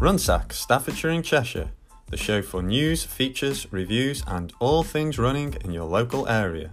Runsack, 0.00 0.52
Staffordshire 0.52 1.10
and 1.10 1.24
Cheshire, 1.24 1.72
the 2.08 2.16
show 2.16 2.40
for 2.40 2.62
news, 2.62 3.02
features, 3.02 3.66
reviews, 3.72 4.22
and 4.28 4.52
all 4.60 4.84
things 4.84 5.18
running 5.18 5.54
in 5.64 5.72
your 5.72 5.86
local 5.86 6.28
area. 6.28 6.70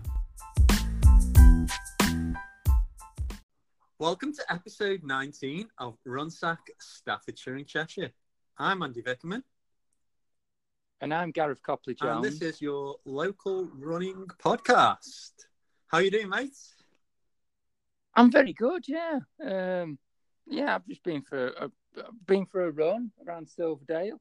Welcome 3.97 4.31
to 4.33 4.43
episode 4.47 5.01
19 5.03 5.67
of 5.79 5.97
Runsack, 6.07 6.57
Staffordshire 6.79 7.55
and 7.55 7.65
Cheshire. 7.65 8.11
I'm 8.59 8.83
Andy 8.83 9.01
Vickerman. 9.01 9.41
And 11.01 11.11
I'm 11.11 11.31
Gareth 11.31 11.63
Copley 11.63 11.95
Jones. 11.95 12.23
And 12.23 12.23
this 12.23 12.43
is 12.43 12.61
your 12.61 12.97
local 13.05 13.67
running 13.73 14.27
podcast. 14.37 15.31
How 15.87 15.97
you 15.97 16.11
doing, 16.11 16.29
mate? 16.29 16.55
I'm 18.13 18.29
very 18.29 18.53
good, 18.53 18.85
yeah. 18.87 19.17
Um, 19.43 19.97
yeah, 20.45 20.75
I've 20.75 20.87
just 20.87 21.03
been 21.03 21.23
for 21.23 21.47
a 21.47 21.71
been 22.25 22.45
for 22.45 22.65
a 22.65 22.71
run 22.71 23.11
around 23.25 23.49
Silverdale. 23.49 24.19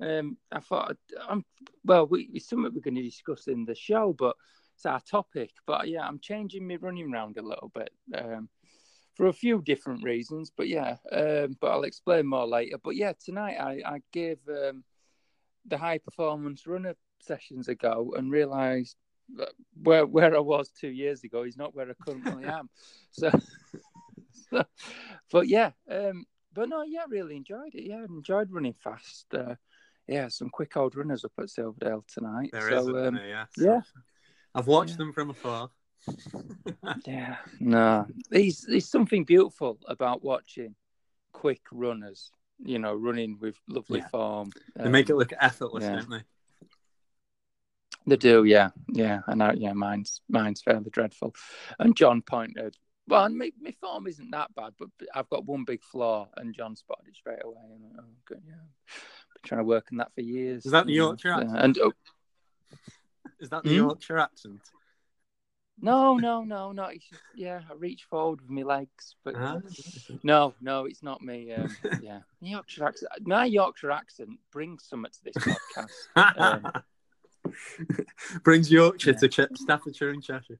Um, 0.00 0.36
I 0.52 0.60
thought, 0.60 0.96
I'm 1.28 1.44
well, 1.84 2.06
we, 2.06 2.28
it's 2.34 2.48
something 2.48 2.72
we're 2.74 2.80
going 2.80 2.96
to 2.96 3.02
discuss 3.02 3.46
in 3.46 3.64
the 3.64 3.74
show, 3.74 4.14
but 4.18 4.36
it's 4.74 4.86
our 4.86 5.00
topic. 5.00 5.52
But 5.66 5.88
yeah, 5.88 6.06
I'm 6.06 6.18
changing 6.18 6.66
my 6.66 6.76
running 6.76 7.10
round 7.10 7.38
a 7.38 7.42
little 7.42 7.70
bit 7.74 7.90
um, 8.14 8.48
for 9.14 9.26
a 9.26 9.32
few 9.32 9.62
different 9.62 10.04
reasons. 10.04 10.52
But 10.54 10.68
yeah, 10.68 10.96
um, 11.12 11.56
but 11.60 11.70
I'll 11.70 11.84
explain 11.84 12.26
more 12.26 12.46
later. 12.46 12.76
But 12.82 12.96
yeah, 12.96 13.12
tonight 13.24 13.56
I, 13.58 13.80
I 13.86 14.02
gave 14.12 14.38
um, 14.48 14.84
the 15.66 15.78
high 15.78 15.98
performance 15.98 16.66
runner 16.66 16.94
sessions 17.20 17.68
a 17.68 17.74
go 17.74 18.14
and 18.16 18.30
realised 18.30 18.96
where 19.82 20.06
where 20.06 20.36
I 20.36 20.40
was 20.40 20.70
two 20.70 20.88
years 20.88 21.24
ago 21.24 21.42
is 21.42 21.56
not 21.56 21.74
where 21.74 21.88
I 21.88 21.94
currently 22.04 22.44
am. 22.46 22.68
So, 23.10 23.30
so 24.50 24.64
but 25.32 25.48
yeah, 25.48 25.72
um, 25.90 26.26
but 26.56 26.68
no, 26.68 26.82
yeah, 26.82 27.04
really 27.08 27.36
enjoyed 27.36 27.74
it. 27.74 27.84
Yeah, 27.84 28.04
enjoyed 28.04 28.50
running 28.50 28.74
fast. 28.82 29.26
Uh, 29.32 29.54
yeah, 30.08 30.28
some 30.28 30.48
quick 30.48 30.76
old 30.76 30.96
runners 30.96 31.24
up 31.24 31.32
at 31.38 31.50
Silverdale 31.50 32.04
tonight. 32.08 32.50
There 32.52 32.70
so, 32.70 32.78
is, 32.78 32.86
um, 32.88 33.14
there, 33.14 33.28
yeah. 33.28 33.44
So, 33.56 33.64
yeah. 33.64 33.80
I've 34.54 34.66
watched 34.66 34.92
yeah. 34.92 34.96
them 34.96 35.12
from 35.12 35.30
afar. 35.30 35.70
yeah, 37.06 37.36
no, 37.60 38.06
there's 38.30 38.62
there's 38.62 38.88
something 38.88 39.24
beautiful 39.24 39.78
about 39.86 40.24
watching 40.24 40.74
quick 41.32 41.62
runners. 41.70 42.30
You 42.64 42.78
know, 42.78 42.94
running 42.94 43.38
with 43.38 43.56
lovely 43.68 43.98
Yeah. 44.00 44.08
form. 44.08 44.50
They 44.76 44.88
make 44.88 45.10
it 45.10 45.12
Um, 45.12 45.18
look 45.18 45.32
effortless, 45.38 45.84
yeah. 45.84 45.96
don't 45.96 46.10
they? 46.10 46.22
They 48.06 48.16
do, 48.16 48.44
yeah, 48.44 48.70
yeah, 48.88 49.20
and 49.26 49.42
I, 49.42 49.52
yeah, 49.54 49.72
mine's 49.72 50.22
mine's 50.28 50.62
fairly 50.62 50.90
dreadful. 50.90 51.34
And 51.78 51.96
John 51.96 52.22
pointed, 52.22 52.76
well, 53.08 53.24
and 53.24 53.36
my, 53.38 53.50
my 53.60 53.70
form 53.80 54.06
isn't 54.06 54.30
that 54.32 54.54
bad, 54.54 54.72
but 54.78 54.88
I've 55.14 55.28
got 55.30 55.44
one 55.46 55.64
big 55.64 55.82
flaw, 55.84 56.28
and 56.36 56.54
John 56.54 56.74
spotted 56.76 57.08
it 57.08 57.16
straight 57.16 57.44
away. 57.44 57.56
And 57.72 57.84
oh, 57.98 58.04
good, 58.24 58.42
yeah, 58.46 58.54
been 58.54 59.42
trying 59.44 59.60
to 59.60 59.64
work 59.64 59.86
on 59.92 59.98
that 59.98 60.12
for 60.14 60.20
years. 60.22 60.66
Is 60.66 60.72
that 60.72 60.86
the 60.86 60.92
know, 60.96 61.06
Yorkshire 61.06 61.32
accent? 61.32 61.58
And 61.58 61.78
oh, 61.78 61.92
Is 63.40 63.50
that 63.50 63.62
the 63.64 63.70
Hmm? 63.70 63.76
Yorkshire 63.76 64.18
accent? 64.18 64.60
no, 65.80 66.16
no, 66.16 66.42
no, 66.42 66.72
no. 66.72 66.84
It's 66.84 67.06
just, 67.06 67.20
yeah, 67.34 67.60
I 67.70 67.74
reach 67.74 68.04
forward 68.08 68.40
with 68.40 68.48
my 68.50 68.62
legs, 68.62 69.14
but 69.24 69.34
Ah. 69.36 69.60
no, 70.22 70.54
no, 70.62 70.86
it's 70.86 71.02
not 71.02 71.20
me. 71.22 71.52
Um, 71.52 71.76
yeah, 72.00 72.20
Yorkshire 72.40 72.86
accent. 72.86 73.12
My 73.26 73.44
Yorkshire 73.44 73.90
accent 73.90 74.38
brings 74.52 74.84
something 74.88 75.12
to 75.12 75.24
this 75.24 75.36
podcast. 75.36 76.72
Um, 76.74 76.82
Brings 78.42 78.70
Yorkshire 78.72 79.12
yeah. 79.12 79.18
to 79.18 79.28
Ch- 79.28 79.56
Staffordshire 79.58 80.10
and 80.10 80.22
Cheshire. 80.22 80.58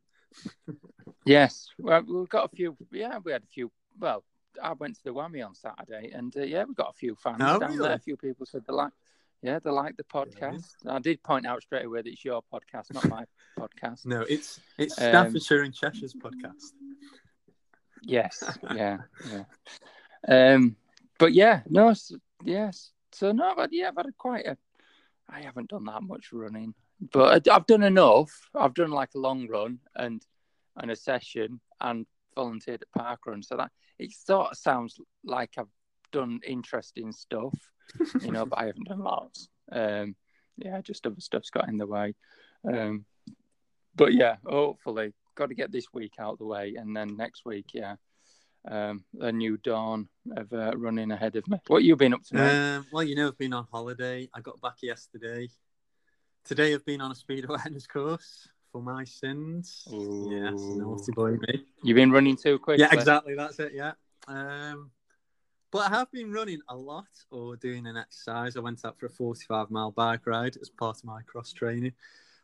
Yes, 1.25 1.69
well, 1.79 2.03
we've 2.07 2.29
got 2.29 2.45
a 2.53 2.57
few. 2.57 2.77
Yeah, 2.93 3.19
we 3.25 3.33
had 3.33 3.43
a 3.43 3.47
few. 3.47 3.71
Well, 3.99 4.23
I 4.63 4.73
went 4.75 4.95
to 4.97 5.05
the 5.05 5.11
Whammy 5.11 5.45
on 5.45 5.55
Saturday, 5.55 6.11
and 6.13 6.35
uh, 6.37 6.43
yeah, 6.43 6.65
we 6.65 6.75
got 6.75 6.91
a 6.91 6.93
few 6.99 7.15
fans 7.17 7.39
Oh, 7.41 7.59
down 7.59 7.71
really? 7.73 7.89
there. 7.89 7.97
A 7.97 7.99
few 7.99 8.17
people 8.17 8.47
said 8.47 8.63
they 8.67 8.73
like, 8.73 8.93
yeah, 9.43 9.59
they 9.59 9.71
like 9.71 9.97
the 9.97 10.05
podcast. 10.05 10.65
I 10.89 10.99
did 11.01 11.23
point 11.23 11.47
out 11.47 11.63
straight 11.63 11.85
away 11.85 12.03
that 12.03 12.09
it's 12.09 12.25
your 12.25 12.43
podcast, 12.53 12.95
not 12.95 13.09
my 13.09 13.25
podcast. 13.59 14.07
No, 14.07 14.23
it's 14.23 14.61
it's 14.79 14.99
Um, 15.01 15.09
Staffordshire 15.09 15.63
and 15.63 15.75
Cheshire's 15.75 16.15
podcast. 16.15 16.73
Yes, 18.03 18.43
yeah, 18.75 18.99
yeah. 19.31 19.45
Um, 20.29 20.77
but 21.19 21.33
yeah, 21.33 21.63
no, 21.69 21.89
s 21.89 22.13
yes. 22.45 22.93
So 23.13 23.33
no, 23.33 23.55
but 23.57 23.73
yeah, 23.73 23.89
I've 23.89 23.97
had 23.97 24.07
a 24.07 24.13
quite 24.13 24.47
a. 24.47 24.57
I 25.29 25.41
haven't 25.41 25.71
done 25.71 25.85
that 25.87 26.03
much 26.03 26.33
running, 26.33 26.75
but 27.13 27.49
I've 27.51 27.67
done 27.67 27.83
enough. 27.83 28.31
I've 28.55 28.75
done 28.75 28.91
like 28.93 29.11
a 29.15 29.19
long 29.19 29.49
run 29.49 29.81
and 29.97 30.23
and 30.77 30.91
a 30.91 30.97
session 30.97 31.61
and 31.81 32.07
volunteered 32.35 32.83
at 32.83 33.03
Parkrun. 33.03 33.45
So 33.45 33.57
that 33.57 33.71
it 33.99 34.13
sort 34.13 34.53
of 34.53 34.59
sounds 34.59 35.01
like 35.25 35.55
I've 35.59 35.67
done 36.13 36.41
interesting 36.47 37.13
stuff, 37.13 37.55
you 38.21 38.31
know, 38.31 38.47
but 38.47 38.59
I 38.59 38.67
haven't 38.67 38.89
done 38.89 39.01
lots. 39.01 39.49
Um, 39.73 40.15
yeah, 40.57 40.81
just 40.81 41.07
other 41.07 41.21
stuff's 41.21 41.51
got 41.51 41.69
in 41.69 41.79
the 41.79 41.87
way. 41.87 42.15
Um, 42.67 43.05
but 43.95 44.13
yeah, 44.13 44.37
hopefully, 44.45 45.13
got 45.35 45.49
to 45.49 45.55
get 45.55 45.73
this 45.73 45.87
week 45.93 46.15
out 46.19 46.35
of 46.35 46.39
the 46.39 46.47
way, 46.47 46.75
and 46.79 46.97
then 46.97 47.17
next 47.17 47.45
week, 47.45 47.67
yeah, 47.73 47.97
um, 48.69 49.05
a 49.21 49.33
new 49.33 49.57
dawn 49.59 50.09
of 50.37 50.53
uh, 50.53 50.73
running 50.77 51.11
ahead 51.11 51.37
of 51.37 51.47
me. 51.49 51.59
What 51.67 51.83
you 51.83 51.97
been 51.97 52.15
up 52.15 52.23
to? 52.25 52.35
mate? 52.35 52.77
Um, 52.77 52.87
well, 52.93 53.03
you 53.03 53.17
know, 53.17 53.29
I've 53.29 53.39
been 53.39 53.55
on 53.55 53.67
holiday. 53.71 54.29
I 54.35 54.41
got 54.41 54.61
back 54.61 54.77
yesterday. 54.83 55.49
Today, 56.45 56.75
I've 56.75 56.85
been 56.85 57.01
on 57.01 57.11
a 57.11 57.15
speed 57.15 57.45
awareness 57.49 57.87
course 57.87 58.49
for 58.77 58.83
my 58.83 59.05
sins. 59.05 59.85
Yes, 59.87 60.61
Ooh. 60.61 60.77
naughty 60.77 61.13
boy 61.13 61.31
me. 61.31 61.65
you 61.83 61.95
been 61.95 62.11
running 62.11 62.37
too 62.37 62.59
quick? 62.59 62.79
Yeah, 62.79 62.93
exactly. 62.93 63.35
That's 63.35 63.59
it. 63.59 63.73
Yeah. 63.75 63.93
Um, 64.29 64.91
but 65.71 65.91
I 65.91 65.97
have 65.97 66.13
been 66.13 66.31
running 66.31 66.61
a 66.69 66.77
lot 66.77 67.07
or 67.31 67.57
doing 67.57 67.87
an 67.87 67.97
exercise. 67.97 68.55
I 68.55 68.61
went 68.61 68.85
out 68.85 68.99
for 68.99 69.07
a 69.07 69.11
45 69.11 69.71
mile 69.71 69.93
bike 69.93 70.27
ride 70.27 70.59
as 70.61 70.69
part 70.69 70.99
of 70.99 71.05
my 71.05 71.23
cross 71.23 71.55
training. 71.55 71.93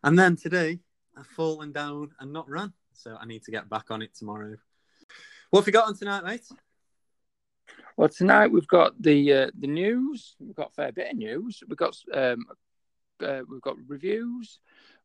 And 0.05 0.19
then 0.19 0.37
today, 0.37 0.79
I've 1.19 1.27
fallen 1.27 1.71
down 1.71 2.13
and 2.19 2.33
not 2.33 2.49
run. 2.49 2.73
So 2.95 3.15
I 3.21 3.27
need 3.27 3.43
to 3.43 3.51
get 3.51 3.69
back 3.69 3.91
on 3.91 4.01
it 4.01 4.15
tomorrow. 4.15 4.57
What 5.51 5.61
have 5.61 5.67
you 5.67 5.73
got 5.75 5.89
on 5.89 5.99
tonight, 5.99 6.25
mate? 6.25 6.49
Well, 7.99 8.09
tonight 8.09 8.47
we've 8.47 8.67
got 8.69 8.95
the 9.03 9.35
uh, 9.35 9.51
the 9.59 9.67
news. 9.67 10.35
We've 10.41 10.57
got 10.57 10.71
a 10.71 10.75
fair 10.75 10.93
bit 10.93 11.11
of 11.11 11.19
news. 11.19 11.63
We've 11.69 11.77
got 11.77 11.95
um, 12.15 12.47
uh, 13.23 13.43
we've 13.47 13.61
got 13.61 13.77
reviews. 13.87 14.61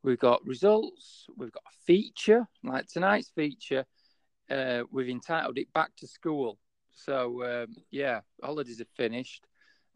We've 0.07 0.17
got 0.17 0.47
results. 0.47 1.25
We've 1.35 1.51
got 1.51 1.63
a 1.67 1.83
feature. 1.85 2.47
Like 2.63 2.87
tonight's 2.87 3.29
feature, 3.35 3.83
uh, 4.49 4.83
we've 4.89 5.09
entitled 5.09 5.57
it 5.57 5.73
"Back 5.73 5.97
to 5.97 6.07
School." 6.07 6.57
So 6.93 7.43
um, 7.43 7.75
yeah, 7.91 8.21
holidays 8.41 8.79
are 8.79 8.85
finished. 8.95 9.45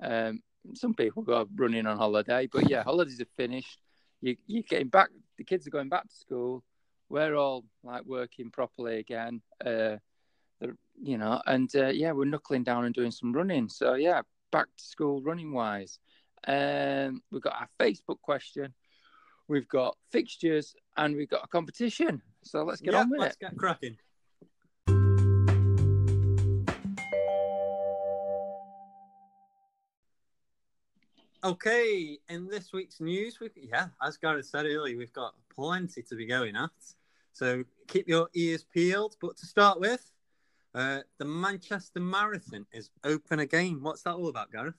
Um, 0.04 0.44
some 0.74 0.96
people 0.96 1.24
go 1.24 1.48
running 1.56 1.86
on 1.86 1.96
holiday, 1.96 2.50
but 2.52 2.70
yeah, 2.70 2.84
holidays 2.84 3.22
are 3.22 3.38
finished. 3.38 3.80
You 4.20 4.36
you're 4.48 4.64
getting 4.64 4.90
back. 4.90 5.12
The 5.38 5.46
kids 5.46 5.66
are 5.66 5.72
going 5.72 5.88
back 5.88 6.10
to 6.10 6.16
school. 6.16 6.62
We're 7.08 7.36
all 7.36 7.64
like 7.82 8.04
working 8.04 8.52
properly 8.52 9.00
again. 9.00 9.42
Uh, 9.66 9.96
you 11.02 11.18
know, 11.20 11.42
and 11.46 11.74
uh, 11.74 11.88
yeah, 11.88 12.12
we're 12.12 12.26
knuckling 12.26 12.64
down 12.64 12.84
and 12.84 12.94
doing 12.94 13.12
some 13.12 13.32
running. 13.32 13.70
So 13.70 13.94
yeah, 13.94 14.24
back 14.52 14.68
to 14.78 14.84
school 14.84 15.22
running 15.22 15.54
wise. 15.54 16.00
Um, 16.46 17.22
we've 17.32 17.42
got 17.42 17.56
our 17.56 17.70
Facebook 17.80 18.20
question, 18.22 18.74
we've 19.52 19.68
got 19.68 19.98
fixtures, 20.10 20.74
and 20.98 21.16
we've 21.16 21.30
got 21.30 21.44
a 21.44 21.48
competition. 21.48 22.22
So 22.42 22.64
let's 22.64 22.82
get 22.82 22.94
yeah, 22.94 23.02
on 23.02 23.10
with 23.10 23.20
it. 23.20 23.24
let's 23.24 23.36
get 23.36 23.56
cracking. 23.58 23.98
Okay, 31.44 32.20
in 32.30 32.48
this 32.48 32.72
week's 32.72 33.02
news, 33.02 33.40
we 33.40 33.50
yeah, 33.56 33.88
as 34.02 34.18
Gareth 34.18 34.46
said 34.46 34.66
earlier, 34.66 34.98
we've 34.98 35.14
got 35.14 35.34
plenty 35.54 36.02
to 36.04 36.16
be 36.16 36.26
going 36.26 36.56
at. 36.56 36.70
So 37.34 37.64
keep 37.88 38.08
your 38.08 38.30
ears 38.34 38.64
peeled. 38.64 39.16
But 39.20 39.38
to 39.38 39.46
start 39.46 39.80
with, 39.80 40.12
uh, 40.76 41.00
the 41.18 41.26
Manchester 41.26 42.00
Marathon 42.00 42.66
is 42.72 42.92
open 43.04 43.40
again. 43.40 43.80
What's 43.82 44.04
that 44.04 44.14
all 44.14 44.28
about, 44.28 44.52
Gareth? 44.52 44.76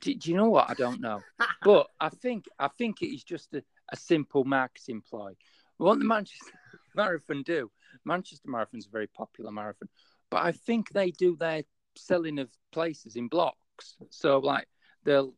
Do, 0.00 0.14
do 0.14 0.30
you 0.30 0.36
know 0.36 0.50
what? 0.50 0.70
I 0.70 0.74
don't 0.74 1.00
know, 1.00 1.22
but 1.62 1.88
I 2.00 2.08
think 2.08 2.46
I 2.58 2.68
think 2.68 3.02
it 3.02 3.14
is 3.14 3.24
just 3.24 3.54
a, 3.54 3.62
a 3.90 3.96
simple 3.96 4.44
marketing 4.44 5.02
ploy. 5.08 5.34
What 5.78 5.98
the 5.98 6.04
Manchester 6.04 6.52
Marathon 6.96 7.42
do? 7.42 7.70
Manchester 8.04 8.48
Marathon's 8.50 8.86
a 8.86 8.90
very 8.90 9.06
popular 9.06 9.50
marathon, 9.50 9.88
but 10.30 10.44
I 10.44 10.52
think 10.52 10.90
they 10.90 11.10
do 11.10 11.36
their 11.36 11.62
selling 11.96 12.38
of 12.38 12.50
places 12.72 13.16
in 13.16 13.28
blocks. 13.28 13.96
So 14.10 14.38
like 14.38 14.68
they'll 15.04 15.34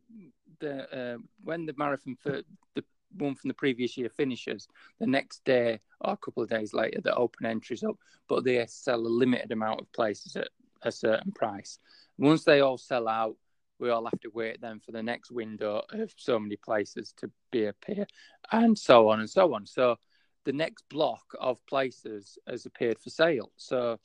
the 0.61 1.15
uh, 1.15 1.19
when 1.43 1.67
the 1.67 1.75
marathon 1.77 2.17
for 2.21 2.43
the 2.75 2.85
one 3.17 3.35
from 3.35 3.49
the 3.49 3.55
previous 3.55 3.97
year 3.97 4.09
finishes, 4.09 4.69
the 4.99 5.07
next 5.07 5.45
day 5.45 5.81
or 6.01 6.13
a 6.13 6.17
couple 6.17 6.43
of 6.43 6.49
days 6.49 6.73
later, 6.73 7.01
the 7.01 7.15
open 7.15 7.47
entries 7.47 7.83
up, 7.83 7.97
but 8.29 8.45
they 8.45 8.65
sell 8.69 9.01
a 9.01 9.09
limited 9.09 9.51
amount 9.53 9.81
of 9.81 9.93
places 9.93 10.37
at 10.37 10.49
a 10.83 10.93
certain 10.93 11.33
price. 11.33 11.79
Once 12.19 12.45
they 12.45 12.61
all 12.61 12.79
sell 12.79 13.09
out, 13.09 13.37
we 13.81 13.91
all 13.91 14.05
have 14.05 14.21
to 14.21 14.31
wait 14.33 14.61
then 14.61 14.81
for 14.81 14.93
the 14.93 15.03
next 15.03 15.31
window 15.31 15.83
of 15.91 16.13
so 16.17 16.39
many 16.39 16.57
places 16.57 17.13
to 17.17 17.31
be 17.51 17.65
appear, 17.67 18.07
and 18.53 18.79
so 18.79 19.09
on 19.09 19.21
and 19.21 19.31
so 19.31 19.55
on. 19.55 19.67
So 19.67 19.97
the 20.45 20.53
next 20.53 20.85
block 20.89 21.25
of 21.41 21.65
places 21.67 22.39
has 22.47 22.67
appeared 22.67 22.99
for 22.99 23.11
sale. 23.11 23.51
So 23.57 23.99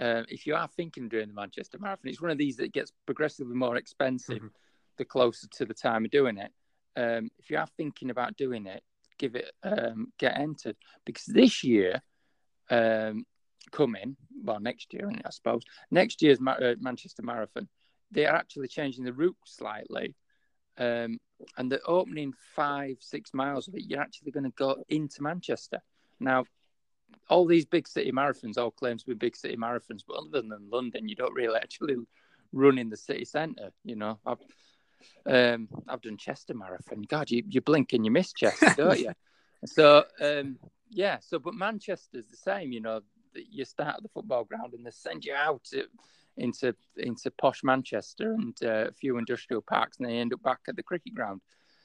uh, 0.00 0.22
if 0.28 0.46
you 0.46 0.54
are 0.54 0.68
thinking 0.68 1.04
of 1.04 1.10
doing 1.10 1.28
the 1.28 1.34
Manchester 1.34 1.78
Marathon, 1.78 2.08
it's 2.10 2.20
one 2.22 2.30
of 2.30 2.38
these 2.38 2.56
that 2.56 2.72
gets 2.72 2.92
progressively 3.06 3.54
more 3.54 3.76
expensive 3.76 4.42
Mhm. 4.42 4.50
the 4.96 5.04
closer 5.04 5.46
to 5.48 5.64
the 5.64 5.74
time 5.74 6.04
of 6.04 6.10
doing 6.10 6.38
it. 6.38 6.52
Um, 6.96 7.30
if 7.38 7.50
you 7.50 7.58
are 7.58 7.66
thinking 7.76 8.10
about 8.10 8.36
doing 8.36 8.66
it, 8.66 8.82
give 9.18 9.34
it 9.36 9.50
um, 9.62 10.12
get 10.18 10.38
entered 10.38 10.76
because 11.04 11.24
this 11.26 11.64
year, 11.64 12.02
um, 12.70 13.24
coming 13.72 14.16
well 14.42 14.60
next 14.60 14.92
year, 14.92 15.10
I 15.24 15.30
suppose 15.30 15.62
next 15.90 16.22
year's 16.22 16.40
Ma- 16.40 16.52
uh, 16.52 16.74
Manchester 16.80 17.22
Marathon, 17.22 17.68
they 18.10 18.26
are 18.26 18.36
actually 18.36 18.68
changing 18.68 19.04
the 19.04 19.12
route 19.12 19.36
slightly. 19.44 20.14
Um, 20.76 21.18
and 21.56 21.70
the 21.70 21.80
opening 21.82 22.32
five, 22.54 22.96
six 23.00 23.32
miles 23.34 23.68
of 23.68 23.74
it, 23.74 23.84
you're 23.86 24.00
actually 24.00 24.32
going 24.32 24.44
to 24.44 24.50
go 24.50 24.76
into 24.88 25.22
Manchester. 25.22 25.80
Now, 26.20 26.44
all 27.28 27.46
these 27.46 27.64
big 27.64 27.86
city 27.88 28.12
marathons 28.12 28.58
all 28.58 28.70
claim 28.70 28.98
to 28.98 29.06
be 29.06 29.14
big 29.14 29.36
city 29.36 29.56
marathons, 29.56 30.02
but 30.06 30.16
other 30.16 30.42
than 30.42 30.70
London, 30.70 31.08
you 31.08 31.16
don't 31.16 31.34
really 31.34 31.56
actually 31.56 31.96
run 32.52 32.78
in 32.78 32.90
the 32.90 32.96
city 32.96 33.24
centre. 33.24 33.70
You 33.84 33.96
know, 33.96 34.18
I've 34.24 34.38
um, 35.26 35.68
I've 35.86 36.00
done 36.00 36.16
Chester 36.16 36.54
Marathon. 36.54 37.02
God, 37.02 37.30
you, 37.30 37.42
you 37.48 37.60
blink 37.60 37.92
and 37.92 38.04
you 38.04 38.10
miss 38.10 38.32
Chester, 38.32 38.74
don't 38.76 38.98
you? 38.98 39.12
So 39.64 40.04
um, 40.20 40.56
yeah, 40.88 41.18
so 41.18 41.40
but 41.40 41.52
Manchester's 41.52 42.28
the 42.28 42.36
same. 42.36 42.70
You 42.70 42.80
know, 42.80 43.00
you 43.34 43.64
start 43.64 43.96
at 43.96 44.02
the 44.04 44.08
football 44.08 44.44
ground 44.44 44.72
and 44.72 44.86
they 44.86 44.92
send 44.92 45.24
you 45.24 45.34
out 45.34 45.64
to, 45.72 45.86
into 46.38 46.74
into 46.96 47.30
posh 47.32 47.62
Manchester 47.64 48.32
and 48.32 48.56
uh, 48.62 48.86
a 48.88 48.92
few 48.92 49.18
industrial 49.18 49.62
parks, 49.62 49.98
and 49.98 50.08
they 50.08 50.18
end 50.18 50.32
up 50.32 50.42
back 50.42 50.60
at 50.68 50.76
the 50.76 50.82
cricket 50.82 51.14
ground. 51.14 51.40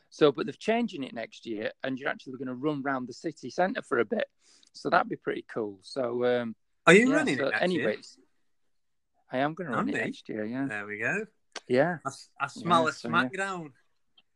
So, 0.10 0.32
but 0.32 0.46
they're 0.46 0.54
changing 0.54 1.04
it 1.04 1.14
next 1.14 1.46
year, 1.46 1.72
and 1.84 1.98
you're 1.98 2.10
actually 2.10 2.34
going 2.34 2.48
to 2.48 2.54
run 2.54 2.84
around 2.86 3.08
the 3.08 3.14
city 3.14 3.50
centre 3.50 3.82
for 3.82 4.00
a 4.00 4.06
bit. 4.06 4.26
So 4.74 4.90
that'd 4.90 5.10
be 5.10 5.16
pretty 5.16 5.46
cool. 5.52 5.80
So, 5.82 6.24
um, 6.26 6.56
Are 6.88 6.94
you 6.94 7.10
yeah, 7.10 7.16
running 7.16 7.38
so 7.38 7.48
it 7.48 7.52
next 7.52 7.64
anyways, 7.64 8.18
I 9.32 9.38
am 9.40 9.54
going 9.56 9.70
to 9.72 9.76
run 9.76 9.90
it 9.90 9.96
Andy? 9.96 10.06
next 10.06 10.30
year. 10.30 10.46
Yeah. 10.46 10.68
There 10.68 10.86
we 10.86 11.00
go. 11.00 11.26
yeah. 11.68 11.98
I 12.40 12.48
smell 12.48 12.84
Yeah, 12.84 12.90
a 12.90 12.92
so, 12.94 13.10
yeah. 13.10 13.14
smackdown. 13.30 13.72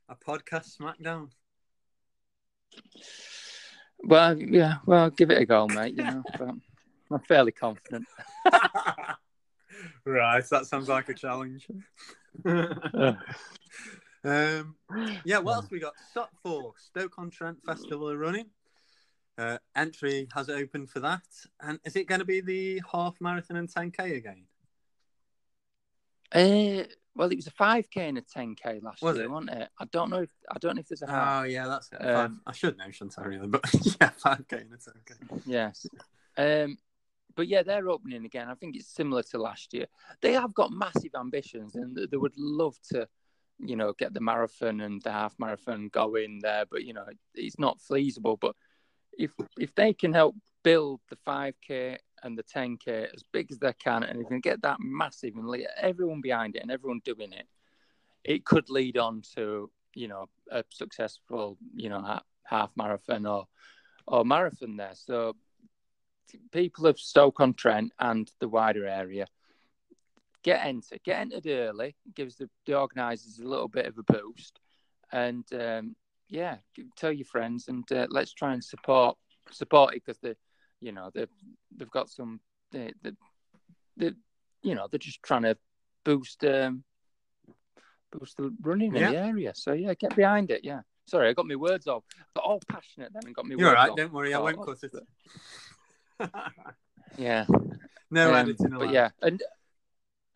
A 0.09 0.15
podcast 0.15 0.77
smackdown. 0.77 1.29
Well, 3.99 4.37
yeah. 4.37 4.75
Well, 4.85 5.09
give 5.09 5.31
it 5.31 5.41
a 5.41 5.45
go, 5.45 5.67
mate. 5.67 5.95
You 5.97 6.03
know, 6.03 6.23
but 6.39 6.49
I'm 7.11 7.19
fairly 7.27 7.51
confident. 7.51 8.05
right, 10.06 10.44
that 10.50 10.65
sounds 10.65 10.88
like 10.88 11.09
a 11.09 11.13
challenge. 11.13 11.68
um, 12.45 13.18
yeah, 15.24 15.39
what 15.39 15.56
else 15.56 15.71
we 15.71 15.79
got? 15.79 15.94
Stop 16.12 16.31
for 16.44 16.74
Stoke 16.77 17.18
on 17.18 17.29
Trent 17.29 17.57
Festival 17.65 18.09
of 18.09 18.19
Running. 18.19 18.47
Uh, 19.38 19.57
entry 19.75 20.27
has 20.33 20.50
opened 20.50 20.89
for 20.89 21.00
that, 21.00 21.21
and 21.62 21.79
is 21.85 21.95
it 21.95 22.07
going 22.07 22.19
to 22.19 22.25
be 22.25 22.41
the 22.41 22.81
half 22.91 23.15
marathon 23.21 23.57
and 23.57 23.69
10k 23.69 24.18
again? 24.18 24.45
Uh, 26.31 26.83
well, 27.15 27.31
it 27.31 27.35
was 27.35 27.47
a 27.47 27.51
5k 27.51 27.97
and 27.97 28.18
a 28.18 28.21
10k 28.21 28.83
last 28.83 29.01
Was 29.01 29.15
year, 29.15 29.25
it? 29.25 29.31
wasn't 29.31 29.51
it? 29.51 29.69
I 29.79 29.85
don't 29.85 30.09
know 30.09 30.21
if 30.21 30.29
I 30.50 30.59
don't 30.59 30.75
know 30.75 30.81
if 30.81 30.88
there's 30.88 31.01
a 31.01 31.07
half. 31.07 31.41
Oh 31.41 31.45
yeah, 31.45 31.68
that's 31.68 31.89
it. 31.91 32.01
Um, 32.01 32.41
I 32.45 32.51
should 32.51 32.77
know, 32.77 32.89
shouldn't 32.91 33.18
I? 33.18 33.24
Really, 33.24 33.47
but 33.47 33.62
yeah, 33.74 34.12
5k 34.24 34.51
and 34.62 34.74
a 34.74 34.77
10k. 34.77 35.41
Yes. 35.45 35.88
Um, 36.38 36.77
but 37.38 37.48
yeah, 37.48 37.62
they're 37.62 37.88
opening 37.88 38.25
again. 38.25 38.50
I 38.50 38.56
think 38.56 38.75
it's 38.75 38.88
similar 38.88 39.22
to 39.24 39.38
last 39.38 39.72
year. 39.74 39.86
They 40.22 40.34
have 40.34 40.54
got 40.56 40.72
massive 40.72 41.13
ambitions 41.16 41.75
and 41.75 41.95
they- 41.95 42.18
would 42.18 42.34
love 42.36 42.75
to, 42.92 43.07
you 43.60 43.75
know, 43.75 43.94
get 43.94 44.13
the 44.16 44.19
marathon 44.19 44.81
and 44.81 45.00
the 45.04 45.12
half 45.12 45.38
marathon 45.38 45.89
going 45.89 46.39
there. 46.39 46.66
But 46.66 46.84
you 46.84 46.94
know, 46.94 47.06
it's 47.36 47.60
not 47.60 47.80
feasible. 47.80 48.38
But 48.38 48.56
if 49.18 49.31
if 49.60 49.74
they 49.75 49.94
can 49.94 50.13
help 50.13 50.36
build 50.63 51.00
the 51.10 51.16
five 51.16 51.56
k 51.62 52.00
and 52.24 52.36
the 52.38 52.44
ten 52.44 52.75
k 52.78 53.07
as 53.13 53.24
big 53.31 53.51
as 53.51 53.60
they 53.60 53.74
can, 53.74 54.04
and 54.04 54.19
if 54.19 54.25
they 54.28 54.36
can 54.36 54.39
get 54.42 54.63
that 54.63 54.80
massive 54.80 55.36
and 55.36 55.68
everyone 55.80 56.22
behind 56.22 56.56
it 56.56 56.63
and 56.63 56.72
everyone 56.72 57.01
doing 57.06 57.31
it, 57.34 57.48
it 58.24 58.45
could 58.45 58.69
lead 58.69 58.98
on 58.98 59.22
to 59.36 59.69
you 59.94 60.07
know 60.07 60.28
a 60.51 60.63
successful 60.69 61.57
you 61.75 61.89
know 61.89 62.19
half 62.44 62.72
marathon 62.75 63.28
or 63.28 63.48
or 64.07 64.25
marathon 64.25 64.75
there. 64.75 64.95
So 64.95 65.36
people 66.51 66.88
of 66.88 67.00
Stoke 67.00 67.39
on 67.39 67.53
Trent 67.53 67.91
and 68.00 68.29
the 68.39 68.47
wider 68.47 68.85
area 68.88 69.27
get 70.44 70.65
entered, 70.65 71.01
get 71.03 71.19
entered 71.19 71.45
early, 71.47 71.95
gives 72.15 72.38
the, 72.38 72.50
the 72.65 72.77
organisers 72.79 73.39
a 73.39 73.47
little 73.47 73.68
bit 73.68 73.85
of 73.85 73.97
a 73.97 74.03
boost, 74.03 74.59
and 75.12 75.44
um, 75.53 75.95
yeah, 76.29 76.57
tell 76.95 77.12
your 77.12 77.25
friends 77.25 77.68
and 77.68 77.89
uh, 77.91 78.07
let's 78.09 78.33
try 78.33 78.53
and 78.53 78.63
support 78.63 79.18
support 79.51 79.94
it 79.94 80.03
because 80.06 80.19
they, 80.19 80.35
you 80.81 80.91
know, 80.91 81.09
they 81.13 81.25
they've 81.75 81.91
got 81.91 82.09
some 82.09 82.39
they 82.71 82.94
they, 83.01 83.12
they 83.97 84.12
you 84.62 84.75
know 84.75 84.88
they're 84.89 85.00
just 85.00 85.24
trying 85.24 85.44
to 85.44 85.57
boost 86.03 86.44
um 86.45 86.83
boost 88.12 88.38
the 88.38 88.53
running 88.62 88.95
Yeah. 88.95 89.07
in 89.07 89.12
the 89.13 89.18
area. 89.19 89.51
So 89.56 89.74
yeah, 89.74 89.94
get 89.94 90.15
behind 90.15 90.51
it. 90.51 90.62
Yeah. 90.63 90.81
Sorry, 91.06 91.29
I 91.29 91.33
got 91.33 91.45
my 91.47 91.56
words 91.56 91.88
off. 91.88 92.03
Got 92.35 92.44
all 92.45 92.62
passionate 92.68 93.12
then 93.13 93.24
and 93.25 93.33
got 93.35 93.45
me. 93.45 93.56
You're 93.57 93.69
all 93.69 93.74
right. 93.75 93.89
off. 93.89 93.97
Don't 93.97 94.12
worry, 94.12 94.33
I 94.33 94.39
won't 94.39 94.62
cut 94.62 94.83
it. 94.83 94.94
Yeah. 97.17 97.45
no 98.11 98.29
Um, 98.29 98.35
editing 98.35 98.73
allowed. 98.73 98.79
But 98.79 98.93
yeah, 98.93 99.09
and 99.21 99.41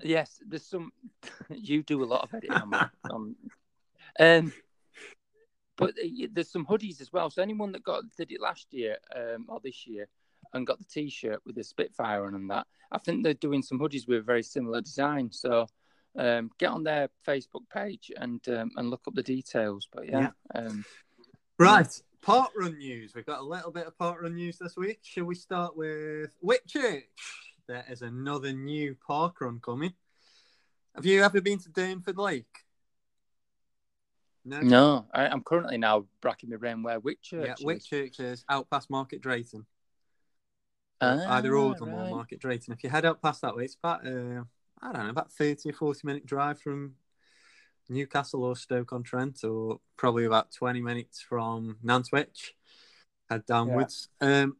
yes, 0.01 0.39
there's 0.47 0.65
some. 0.65 0.91
you 1.49 1.83
do 1.83 2.03
a 2.03 2.05
lot 2.05 2.23
of 2.23 2.33
editing 2.33 2.57
on. 2.57 2.89
On, 3.11 3.35
um, 4.19 4.53
but 5.77 5.91
uh, 5.91 6.27
there's 6.31 6.51
some 6.51 6.65
hoodies 6.65 7.01
as 7.01 7.11
well. 7.13 7.29
So 7.29 7.41
anyone 7.41 7.71
that 7.73 7.83
got 7.83 8.03
did 8.17 8.31
it 8.31 8.41
last 8.41 8.67
year 8.71 8.97
um, 9.15 9.45
or 9.47 9.59
this 9.63 9.85
year 9.87 10.07
and 10.53 10.67
got 10.67 10.79
the 10.79 10.85
T-shirt 10.85 11.41
with 11.45 11.55
the 11.55 11.63
Spitfire 11.63 12.25
on 12.25 12.35
and 12.35 12.49
that, 12.49 12.67
I 12.91 12.97
think 12.97 13.23
they're 13.23 13.33
doing 13.33 13.61
some 13.61 13.79
hoodies 13.79 14.07
with 14.07 14.19
a 14.19 14.23
very 14.23 14.43
similar 14.43 14.81
design. 14.81 15.31
So 15.31 15.67
um, 16.17 16.51
get 16.59 16.71
on 16.71 16.83
their 16.83 17.09
Facebook 17.27 17.69
page 17.73 18.11
and 18.17 18.41
um, 18.49 18.71
and 18.75 18.89
look 18.89 19.01
up 19.07 19.15
the 19.15 19.23
details. 19.23 19.87
But 19.91 20.09
yeah, 20.09 20.31
Um, 20.55 20.85
Right, 21.57 22.01
park 22.21 22.51
run 22.55 22.77
news. 22.77 23.13
We've 23.15 23.25
got 23.25 23.39
a 23.39 23.43
little 23.43 23.71
bit 23.71 23.87
of 23.87 23.97
park 23.97 24.21
run 24.21 24.35
news 24.35 24.57
this 24.57 24.75
week. 24.75 24.99
Shall 25.03 25.25
we 25.25 25.35
start 25.35 25.75
with 25.75 26.35
Whitchurch? 26.43 27.03
There 27.67 27.85
is 27.89 28.01
another 28.01 28.53
new 28.53 28.95
park 29.05 29.41
run 29.41 29.59
coming. 29.59 29.93
Have 30.95 31.05
you 31.05 31.23
ever 31.23 31.41
been 31.41 31.59
to 31.59 31.69
Dearnford 31.69 32.17
Lake? 32.17 32.45
No. 34.43 34.59
no, 34.61 35.05
I, 35.13 35.27
I'm 35.27 35.43
currently 35.43 35.77
now 35.77 36.05
bracking 36.19 36.49
my 36.49 36.55
brain 36.57 36.81
where 36.81 36.99
Whitchurch 36.99 37.45
Yeah, 37.45 37.53
is. 37.53 37.63
Whitchurch 37.63 38.19
is 38.19 38.43
out 38.49 38.69
past 38.69 38.89
Market 38.89 39.21
Drayton. 39.21 39.65
Ah, 40.99 41.37
Either 41.37 41.55
Oldham 41.55 41.93
or. 41.93 42.09
Market 42.09 42.39
Drayton. 42.39 42.73
If 42.73 42.83
you 42.83 42.89
head 42.89 43.05
out 43.05 43.21
past 43.21 43.41
that 43.41 43.55
way, 43.55 43.65
it's 43.65 43.75
about 43.75 44.05
uh, 44.05 44.43
I 44.81 44.91
don't 44.91 45.03
know, 45.03 45.09
about 45.09 45.31
thirty 45.31 45.69
or 45.69 45.73
forty 45.73 46.01
minute 46.03 46.25
drive 46.25 46.59
from 46.59 46.95
Newcastle 47.89 48.43
or 48.43 48.55
Stoke 48.55 48.93
on 48.93 49.03
Trent, 49.03 49.43
or 49.43 49.79
probably 49.97 50.25
about 50.25 50.51
twenty 50.51 50.81
minutes 50.81 51.21
from 51.21 51.77
Nantwich. 51.83 52.53
Head 53.29 53.45
downwards. 53.45 54.09
Um, 54.19 54.57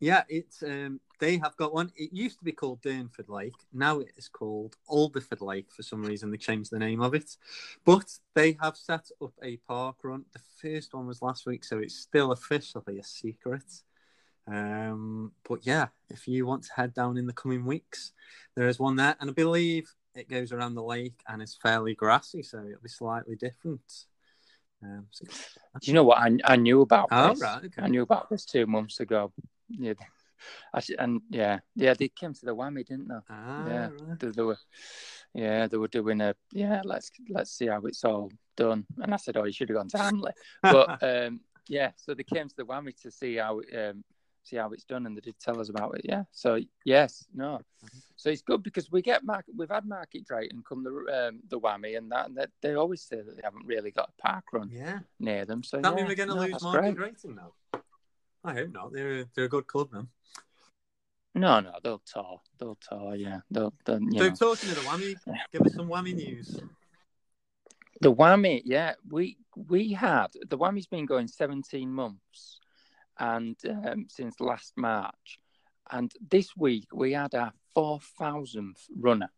yeah, 0.00 0.24
it's 0.28 0.62
um, 0.62 1.00
they 1.20 1.38
have 1.38 1.56
got 1.56 1.72
one. 1.72 1.92
It 1.94 2.12
used 2.12 2.38
to 2.38 2.44
be 2.44 2.50
called 2.50 2.82
Dearnford 2.82 3.28
Lake. 3.28 3.54
Now 3.72 4.00
it 4.00 4.10
is 4.16 4.28
called 4.28 4.74
Alderford 4.88 5.40
Lake 5.40 5.70
for 5.70 5.84
some 5.84 6.02
reason. 6.02 6.32
They 6.32 6.36
changed 6.36 6.72
the 6.72 6.80
name 6.80 7.00
of 7.00 7.14
it, 7.14 7.36
but 7.84 8.18
they 8.34 8.58
have 8.60 8.76
set 8.76 9.08
up 9.22 9.32
a 9.42 9.58
park 9.58 9.98
run. 10.02 10.24
The 10.32 10.40
first 10.60 10.94
one 10.94 11.06
was 11.06 11.22
last 11.22 11.46
week, 11.46 11.64
so 11.64 11.78
it's 11.78 11.94
still 11.94 12.32
officially 12.32 12.98
a 12.98 13.04
secret. 13.04 13.62
Um, 14.48 15.30
but 15.48 15.64
yeah, 15.64 15.86
if 16.10 16.26
you 16.26 16.46
want 16.46 16.64
to 16.64 16.72
head 16.74 16.92
down 16.92 17.16
in 17.16 17.26
the 17.26 17.32
coming 17.32 17.64
weeks, 17.64 18.12
there 18.56 18.66
is 18.66 18.80
one 18.80 18.96
there, 18.96 19.14
and 19.20 19.30
I 19.30 19.32
believe 19.32 19.94
it 20.14 20.28
goes 20.28 20.52
around 20.52 20.74
the 20.74 20.82
lake 20.82 21.20
and 21.28 21.42
is 21.42 21.56
fairly 21.60 21.94
grassy, 21.94 22.42
so 22.42 22.58
it'll 22.58 22.82
be 22.82 22.88
slightly 22.88 23.36
different. 23.36 23.80
Um, 24.82 25.06
so- 25.10 25.24
Do 25.80 25.90
you 25.90 25.94
know 25.94 26.04
what 26.04 26.18
I, 26.18 26.36
I 26.44 26.56
knew 26.56 26.80
about 26.82 27.08
Oh, 27.12 27.30
this? 27.30 27.40
right, 27.40 27.64
okay. 27.64 27.82
I 27.82 27.88
knew 27.88 28.02
about 28.02 28.28
this 28.30 28.44
two 28.44 28.66
months 28.66 29.00
ago. 29.00 29.32
Yeah, 29.68 29.94
I, 30.74 30.82
and 30.98 31.22
yeah, 31.30 31.60
yeah, 31.76 31.94
they 31.94 32.08
came 32.08 32.34
to 32.34 32.44
the 32.44 32.54
whammy, 32.54 32.84
didn't 32.86 33.08
they? 33.08 33.14
Ah, 33.30 33.66
Yeah. 33.66 33.88
right. 33.88 34.18
They, 34.18 34.30
they 34.30 34.42
were, 34.42 34.58
yeah, 35.34 35.66
they 35.68 35.76
were 35.76 35.88
doing 35.88 36.20
a 36.20 36.34
yeah. 36.52 36.82
Let's 36.84 37.10
let's 37.30 37.52
see 37.52 37.68
how 37.68 37.80
it's 37.82 38.04
all 38.04 38.30
done. 38.56 38.84
And 39.00 39.14
I 39.14 39.16
said, 39.16 39.36
oh, 39.36 39.44
you 39.44 39.52
should 39.52 39.68
have 39.70 39.78
gone 39.78 39.88
to 39.90 39.98
Hanley. 39.98 40.32
But 40.62 41.02
um, 41.02 41.40
yeah, 41.68 41.92
so 41.96 42.12
they 42.12 42.24
came 42.24 42.48
to 42.48 42.56
the 42.56 42.64
whammy 42.64 43.00
to 43.02 43.10
see 43.10 43.36
how 43.36 43.60
um, 43.60 44.04
see 44.42 44.56
how 44.56 44.70
it's 44.70 44.84
done, 44.84 45.06
and 45.06 45.16
they 45.16 45.20
did 45.20 45.38
tell 45.38 45.60
us 45.60 45.68
about 45.68 45.96
it. 45.96 46.02
Yeah, 46.04 46.24
so 46.32 46.60
yes, 46.84 47.24
no, 47.34 47.60
so 48.16 48.30
it's 48.30 48.42
good 48.42 48.62
because 48.62 48.90
we 48.90 49.02
get 49.02 49.24
market. 49.24 49.54
We've 49.56 49.68
had 49.70 49.86
Market 49.86 50.24
Drayton 50.26 50.62
come 50.68 50.84
the 50.84 51.28
um, 51.28 51.40
the 51.48 51.58
whammy, 51.58 51.96
and 51.96 52.10
that 52.12 52.26
and 52.26 52.36
they, 52.36 52.46
they 52.60 52.74
always 52.74 53.02
say 53.02 53.16
that 53.16 53.36
they 53.36 53.42
haven't 53.42 53.66
really 53.66 53.90
got 53.90 54.10
a 54.16 54.22
park 54.22 54.44
run 54.52 54.70
yeah. 54.72 55.00
near 55.18 55.44
them. 55.44 55.62
So 55.62 55.78
That 55.78 55.90
yeah, 55.90 55.94
mean 55.96 56.06
we're 56.06 56.14
going 56.14 56.28
to 56.28 56.34
no, 56.34 56.42
lose 56.42 56.62
Market 56.62 56.80
great. 56.80 56.96
Drayton 56.96 57.34
now? 57.36 57.80
I 58.44 58.54
hope 58.54 58.72
not. 58.72 58.92
They're 58.92 59.24
they're 59.34 59.44
a 59.44 59.48
good 59.48 59.66
club 59.66 59.90
now. 59.92 60.06
No, 61.34 61.60
no, 61.60 61.72
they'll 61.82 62.02
tour. 62.04 62.40
They'll 62.58 62.78
tour. 62.88 63.14
Yeah, 63.14 63.40
they'll. 63.50 63.72
they'll 63.86 64.00
So 64.12 64.28
know. 64.28 64.34
talking 64.34 64.68
to 64.68 64.74
the 64.74 64.82
whammy, 64.82 65.16
give 65.52 65.62
us 65.62 65.74
some 65.74 65.88
whammy 65.88 66.14
news. 66.14 66.60
The 68.00 68.12
whammy, 68.12 68.62
yeah, 68.64 68.94
we 69.08 69.38
we 69.68 69.92
had 69.92 70.28
the 70.48 70.58
whammy's 70.58 70.86
been 70.86 71.06
going 71.06 71.28
seventeen 71.28 71.90
months, 71.90 72.60
and 73.18 73.56
um, 73.68 74.06
since 74.08 74.40
last 74.40 74.72
March, 74.76 75.38
And 75.90 76.12
this 76.30 76.56
week 76.56 76.88
we 76.92 77.12
had 77.12 77.34
our 77.34 77.52
4,000th 77.76 78.88
runner, 78.98 79.30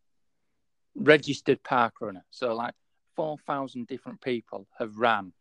registered 0.94 1.62
park 1.62 1.94
runner. 2.00 2.24
So, 2.30 2.54
like 2.54 2.74
4,000 3.16 3.86
different 3.86 4.20
people 4.20 4.66
have 4.78 4.96
ran 4.96 5.32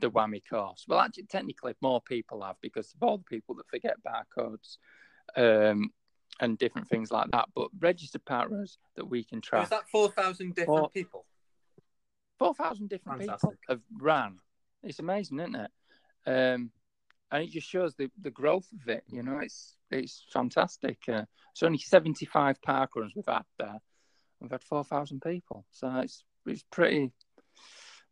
the 0.00 0.10
whammy 0.10 0.42
course. 0.48 0.84
Well, 0.88 1.00
actually, 1.00 1.24
technically, 1.24 1.74
more 1.80 2.00
people 2.02 2.42
have 2.42 2.56
because 2.60 2.92
of 2.94 3.02
all 3.02 3.18
the 3.18 3.24
people 3.24 3.54
that 3.56 3.68
forget 3.68 3.96
barcodes 4.02 4.76
um, 5.36 5.90
and 6.40 6.58
different 6.58 6.88
things 6.88 7.10
like 7.10 7.30
that. 7.30 7.48
But 7.54 7.68
registered 7.80 8.24
park 8.24 8.50
runners 8.50 8.78
that 8.96 9.06
we 9.06 9.24
can 9.24 9.40
track. 9.40 9.64
Is 9.64 9.70
that 9.70 9.88
4,000 9.88 10.54
different 10.54 10.66
Four- 10.66 10.90
people? 10.90 11.24
4,000 12.38 12.88
different 12.88 13.18
Fantastic. 13.20 13.50
people 13.50 13.58
have 13.68 13.80
ran. 13.98 14.36
It's 14.82 14.98
amazing, 14.98 15.40
isn't 15.40 15.54
it? 15.56 15.70
Um, 16.26 16.70
and 17.30 17.42
it 17.42 17.50
just 17.50 17.68
shows 17.68 17.94
the, 17.94 18.10
the 18.20 18.30
growth 18.30 18.68
of 18.80 18.88
it. 18.88 19.04
You 19.08 19.22
know, 19.22 19.38
it's 19.38 19.76
it's 19.90 20.24
fantastic. 20.32 20.98
Uh, 21.08 21.24
it's 21.52 21.62
only 21.62 21.78
75 21.78 22.60
park 22.62 22.96
runs 22.96 23.12
we've 23.14 23.24
had 23.26 23.44
there. 23.58 23.80
We've 24.40 24.50
had 24.50 24.62
4,000 24.62 25.20
people. 25.20 25.64
So 25.70 25.90
it's 25.96 26.24
it's 26.46 26.64
pretty 26.70 27.12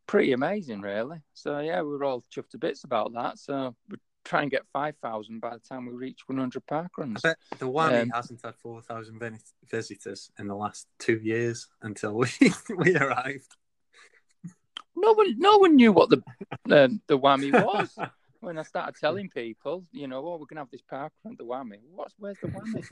pretty 0.06 0.32
amazing, 0.32 0.80
really. 0.80 1.18
So, 1.34 1.58
yeah, 1.60 1.82
we 1.82 1.88
were 1.88 2.04
all 2.04 2.24
chuffed 2.34 2.50
to 2.50 2.58
bits 2.58 2.84
about 2.84 3.12
that. 3.14 3.38
So 3.38 3.74
we're 3.88 3.98
trying 4.24 4.50
to 4.50 4.56
get 4.56 4.66
5,000 4.72 5.40
by 5.40 5.50
the 5.50 5.60
time 5.60 5.86
we 5.86 5.92
reach 5.92 6.20
100 6.26 6.66
park 6.66 6.90
I 6.98 7.04
bet 7.22 7.36
the 7.58 7.66
Whammy 7.66 8.02
Um, 8.02 8.10
hasn't 8.10 8.40
had 8.44 8.54
4,000 8.56 9.20
visitors 9.70 10.30
in 10.38 10.46
the 10.46 10.54
last 10.54 10.86
two 10.98 11.20
years 11.22 11.68
until 11.82 12.14
we, 12.14 12.28
we 12.76 12.96
arrived. 12.96 13.56
No 14.96 15.12
one, 15.12 15.38
no 15.38 15.58
one 15.58 15.76
knew 15.76 15.92
what 15.92 16.08
the 16.08 16.22
um, 16.70 17.02
the 17.08 17.18
whammy 17.18 17.52
was. 17.52 17.98
when 18.44 18.58
I 18.58 18.62
started 18.62 18.94
telling 19.00 19.28
people, 19.30 19.84
you 19.92 20.06
know, 20.06 20.18
oh, 20.26 20.36
we're 20.38 20.46
gonna 20.46 20.60
have 20.60 20.70
this 20.70 20.82
park 20.82 21.12
run, 21.24 21.36
the 21.38 21.44
whammy. 21.44 21.78
What's 21.94 22.14
where's 22.18 22.38
the 22.40 22.48
whammy? 22.48 22.84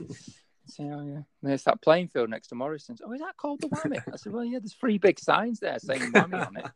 So 0.65 0.83
oh, 0.83 1.05
yeah, 1.05 1.21
there's 1.41 1.63
that 1.63 1.81
playing 1.81 2.07
field 2.07 2.29
next 2.29 2.47
to 2.47 2.55
Morrison's. 2.55 3.01
Oh, 3.05 3.11
is 3.11 3.19
that 3.19 3.37
called 3.37 3.61
the 3.61 3.67
whammy? 3.67 4.01
I 4.11 4.15
said, 4.15 4.31
well, 4.31 4.45
yeah, 4.45 4.59
there's 4.59 4.73
three 4.73 4.97
big 4.97 5.19
signs 5.19 5.59
there 5.59 5.77
saying 5.79 6.11
whammy 6.13 6.47
on 6.47 6.57
it. 6.57 6.65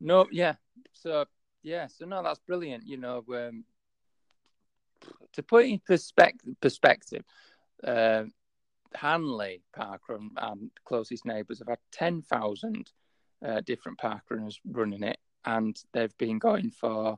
No, 0.00 0.26
yeah. 0.30 0.54
So 0.92 1.24
yeah, 1.62 1.86
so 1.86 2.04
no, 2.04 2.22
that's 2.22 2.40
brilliant. 2.40 2.86
You 2.86 2.98
know, 2.98 3.24
um, 3.32 3.64
to 5.32 5.42
put 5.42 5.64
it 5.64 5.68
in 5.70 5.80
perspective, 5.86 6.54
perspective, 6.60 7.24
uh, 7.82 8.24
Hanley 8.94 9.62
Parkrun 9.74 10.28
and 10.36 10.70
closest 10.84 11.24
neighbours 11.24 11.60
have 11.60 11.68
had 11.68 11.78
ten 11.90 12.20
thousand 12.20 12.90
uh, 13.44 13.60
different 13.64 13.98
park 13.98 14.22
runners 14.30 14.60
running 14.66 15.02
it, 15.02 15.18
and 15.44 15.76
they've 15.92 16.16
been 16.18 16.38
going 16.38 16.70
for 16.70 17.16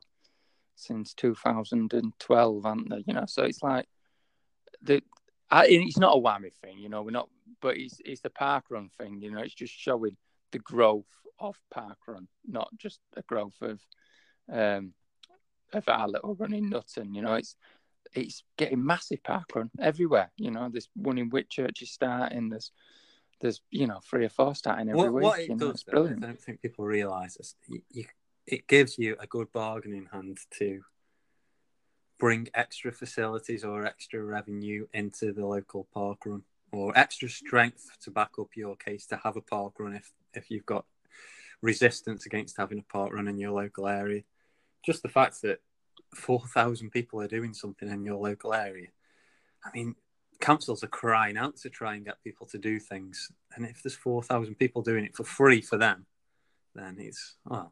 since 0.77 1.13
2012, 1.15 2.65
aren't 2.65 2.89
they? 2.89 3.03
You 3.05 3.13
know, 3.13 3.25
so 3.27 3.43
it's 3.43 3.61
like 3.61 3.87
the 4.81 5.01
I, 5.49 5.67
it's 5.67 5.97
not 5.97 6.15
a 6.15 6.19
whammy 6.19 6.53
thing, 6.61 6.77
you 6.79 6.89
know. 6.89 7.01
We're 7.01 7.11
not, 7.11 7.29
but 7.61 7.77
it's 7.77 7.99
it's 8.05 8.21
the 8.21 8.29
park 8.29 8.65
run 8.69 8.89
thing, 8.97 9.21
you 9.21 9.31
know. 9.31 9.39
It's 9.41 9.53
just 9.53 9.73
showing 9.73 10.17
the 10.51 10.59
growth 10.59 11.05
of 11.39 11.57
park 11.71 11.97
run, 12.07 12.27
not 12.47 12.69
just 12.77 12.99
the 13.13 13.21
growth 13.23 13.55
of 13.61 13.81
um 14.51 14.93
of 15.73 15.87
our 15.89 16.07
little 16.07 16.35
running 16.35 16.69
Nutton. 16.69 17.13
You 17.13 17.21
know, 17.21 17.33
it's 17.33 17.55
it's 18.13 18.43
getting 18.57 18.85
massive 18.85 19.23
park 19.23 19.55
run 19.55 19.71
everywhere. 19.79 20.31
You 20.37 20.51
know, 20.51 20.69
there's 20.71 20.89
one 20.95 21.17
in 21.17 21.29
Whitchurch 21.31 21.81
is 21.81 21.91
starting. 21.91 22.49
There's 22.49 22.71
there's 23.39 23.61
you 23.71 23.87
know 23.87 23.99
three 24.03 24.25
or 24.25 24.29
four 24.29 24.53
starting 24.55 24.89
every 24.89 25.09
What, 25.09 25.13
week. 25.13 25.23
what 25.23 25.39
you 25.39 25.53
it 25.53 25.57
know, 25.57 25.71
does, 25.71 25.83
though, 25.83 25.91
brilliant. 25.91 26.23
I 26.23 26.27
don't 26.27 26.39
think 26.41 26.61
people 26.61 26.85
realise 26.85 27.35
this. 27.35 27.55
You, 27.67 27.81
you, 27.91 28.05
it 28.47 28.67
gives 28.67 28.97
you 28.97 29.17
a 29.19 29.27
good 29.27 29.51
bargaining 29.51 30.07
hand 30.11 30.39
to 30.57 30.81
bring 32.17 32.47
extra 32.53 32.91
facilities 32.91 33.63
or 33.63 33.85
extra 33.85 34.23
revenue 34.23 34.87
into 34.93 35.33
the 35.33 35.45
local 35.45 35.87
park 35.93 36.25
run, 36.25 36.41
or 36.71 36.97
extra 36.97 37.29
strength 37.29 37.89
to 38.01 38.09
back 38.09 38.31
up 38.39 38.49
your 38.55 38.75
case 38.75 39.05
to 39.07 39.17
have 39.17 39.35
a 39.35 39.41
park 39.41 39.73
run 39.79 39.93
if 39.93 40.11
if 40.33 40.49
you've 40.49 40.65
got 40.65 40.85
resistance 41.61 42.25
against 42.25 42.57
having 42.57 42.79
a 42.79 42.93
park 42.93 43.13
run 43.13 43.27
in 43.27 43.37
your 43.37 43.51
local 43.51 43.87
area. 43.87 44.23
Just 44.85 45.03
the 45.03 45.09
fact 45.09 45.41
that 45.41 45.59
four 46.15 46.41
thousand 46.53 46.91
people 46.91 47.21
are 47.21 47.27
doing 47.27 47.53
something 47.53 47.89
in 47.89 48.05
your 48.05 48.17
local 48.17 48.53
area. 48.53 48.87
I 49.65 49.69
mean, 49.73 49.95
councils 50.39 50.83
are 50.83 50.87
crying 50.87 51.37
out 51.37 51.57
to 51.57 51.69
try 51.69 51.95
and 51.95 52.05
get 52.05 52.23
people 52.23 52.47
to 52.47 52.57
do 52.57 52.79
things, 52.79 53.29
and 53.55 53.65
if 53.65 53.83
there's 53.83 53.95
four 53.95 54.23
thousand 54.23 54.55
people 54.55 54.81
doing 54.81 55.03
it 55.03 55.15
for 55.15 55.25
free 55.25 55.61
for 55.61 55.77
them, 55.77 56.05
then 56.73 56.95
it's 56.99 57.35
oh, 57.49 57.71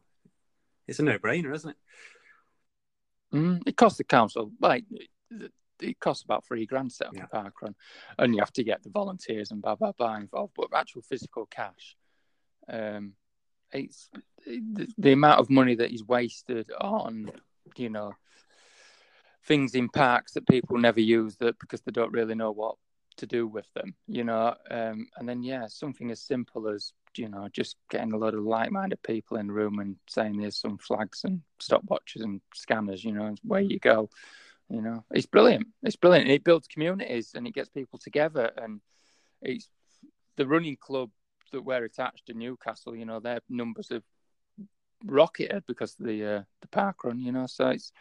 it's 0.86 0.98
a 0.98 1.02
no-brainer, 1.02 1.54
isn't 1.54 1.70
it? 1.70 1.76
Mm, 3.36 3.62
it 3.66 3.76
costs 3.76 3.98
the 3.98 4.04
council 4.04 4.52
like 4.60 4.84
it- 4.90 5.52
it 5.80 6.00
costs 6.00 6.24
about 6.24 6.42
three 6.46 6.64
grand 6.64 6.88
to 6.88 6.96
set 6.96 7.08
up 7.08 7.14
Yeah. 7.14 7.24
a 7.24 7.28
park 7.28 7.60
run, 7.60 7.74
and 8.18 8.34
you 8.34 8.40
have 8.40 8.52
to 8.54 8.64
get 8.64 8.82
the 8.82 8.88
volunteers 8.88 9.50
and 9.50 9.60
blah 9.60 9.74
blah 9.74 9.92
blah 9.92 10.16
involved. 10.16 10.54
But 10.56 10.72
actual 10.72 11.02
physical 11.02 11.44
cash, 11.46 11.96
um, 12.68 13.14
it's 13.72 14.08
the, 14.46 14.88
the 14.96 15.12
amount 15.12 15.40
of 15.40 15.50
money 15.50 15.74
that 15.74 15.92
is 15.92 16.02
wasted 16.02 16.70
on 16.80 17.30
you 17.76 17.90
know 17.90 18.14
things 19.44 19.74
in 19.74 19.88
parks 19.88 20.32
that 20.32 20.46
people 20.48 20.78
never 20.78 21.00
use 21.00 21.36
that 21.36 21.58
because 21.58 21.82
they 21.82 21.92
don't 21.92 22.12
really 22.12 22.34
know 22.34 22.52
what 22.52 22.76
to 23.16 23.26
do 23.26 23.46
with 23.46 23.66
them, 23.74 23.94
you 24.06 24.24
know. 24.24 24.54
Um, 24.70 25.08
and 25.16 25.28
then 25.28 25.42
yeah, 25.42 25.66
something 25.68 26.10
as 26.10 26.20
simple 26.20 26.68
as 26.68 26.92
you 27.16 27.28
know 27.28 27.48
just 27.52 27.76
getting 27.90 28.12
a 28.12 28.18
lot 28.18 28.34
of 28.34 28.44
like-minded 28.44 29.02
people 29.02 29.38
in 29.38 29.46
the 29.46 29.52
room 29.52 29.78
and 29.78 29.96
saying 30.08 30.38
there's 30.38 30.58
some 30.58 30.78
flags 30.78 31.22
and 31.24 31.40
stopwatches 31.60 32.22
and 32.22 32.40
scanners, 32.54 33.04
you 33.04 33.12
know, 33.12 33.26
and 33.26 33.40
where 33.42 33.60
you 33.60 33.78
go. 33.78 34.10
You 34.68 34.82
know, 34.82 35.04
it's 35.12 35.26
brilliant. 35.26 35.68
It's 35.82 35.96
brilliant. 35.96 36.28
It 36.28 36.42
builds 36.42 36.66
communities 36.66 37.32
and 37.34 37.46
it 37.46 37.54
gets 37.54 37.68
people 37.68 38.00
together. 38.00 38.50
And 38.56 38.80
it's 39.40 39.68
the 40.36 40.46
running 40.46 40.76
club 40.76 41.10
that 41.52 41.62
we're 41.62 41.84
attached 41.84 42.26
to 42.26 42.34
Newcastle. 42.34 42.96
You 42.96 43.04
know, 43.04 43.20
their 43.20 43.40
numbers 43.48 43.90
have 43.90 44.02
rocketed 45.04 45.64
because 45.68 45.94
of 46.00 46.06
the 46.06 46.24
uh, 46.24 46.42
the 46.62 46.68
park 46.68 47.04
run. 47.04 47.20
You 47.20 47.30
know, 47.30 47.46
so 47.46 47.68
it's 47.68 47.92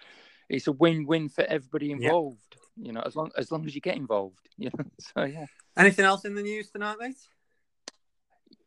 it's 0.50 0.68
a 0.68 0.72
win-win 0.72 1.30
for 1.30 1.44
everybody 1.44 1.92
involved. 1.92 2.58
You 2.78 2.92
know, 2.92 3.02
as 3.02 3.16
long 3.16 3.32
as 3.38 3.52
long 3.52 3.66
as 3.66 3.74
you 3.74 3.82
get 3.82 3.96
involved. 3.96 4.48
You 4.58 4.70
know, 4.78 4.86
so 5.16 5.24
yeah. 5.24 5.46
Anything 5.78 6.06
else 6.06 6.26
in 6.26 6.36
the 6.36 6.42
news 6.42 6.70
tonight, 6.70 6.98
mate? 7.00 7.18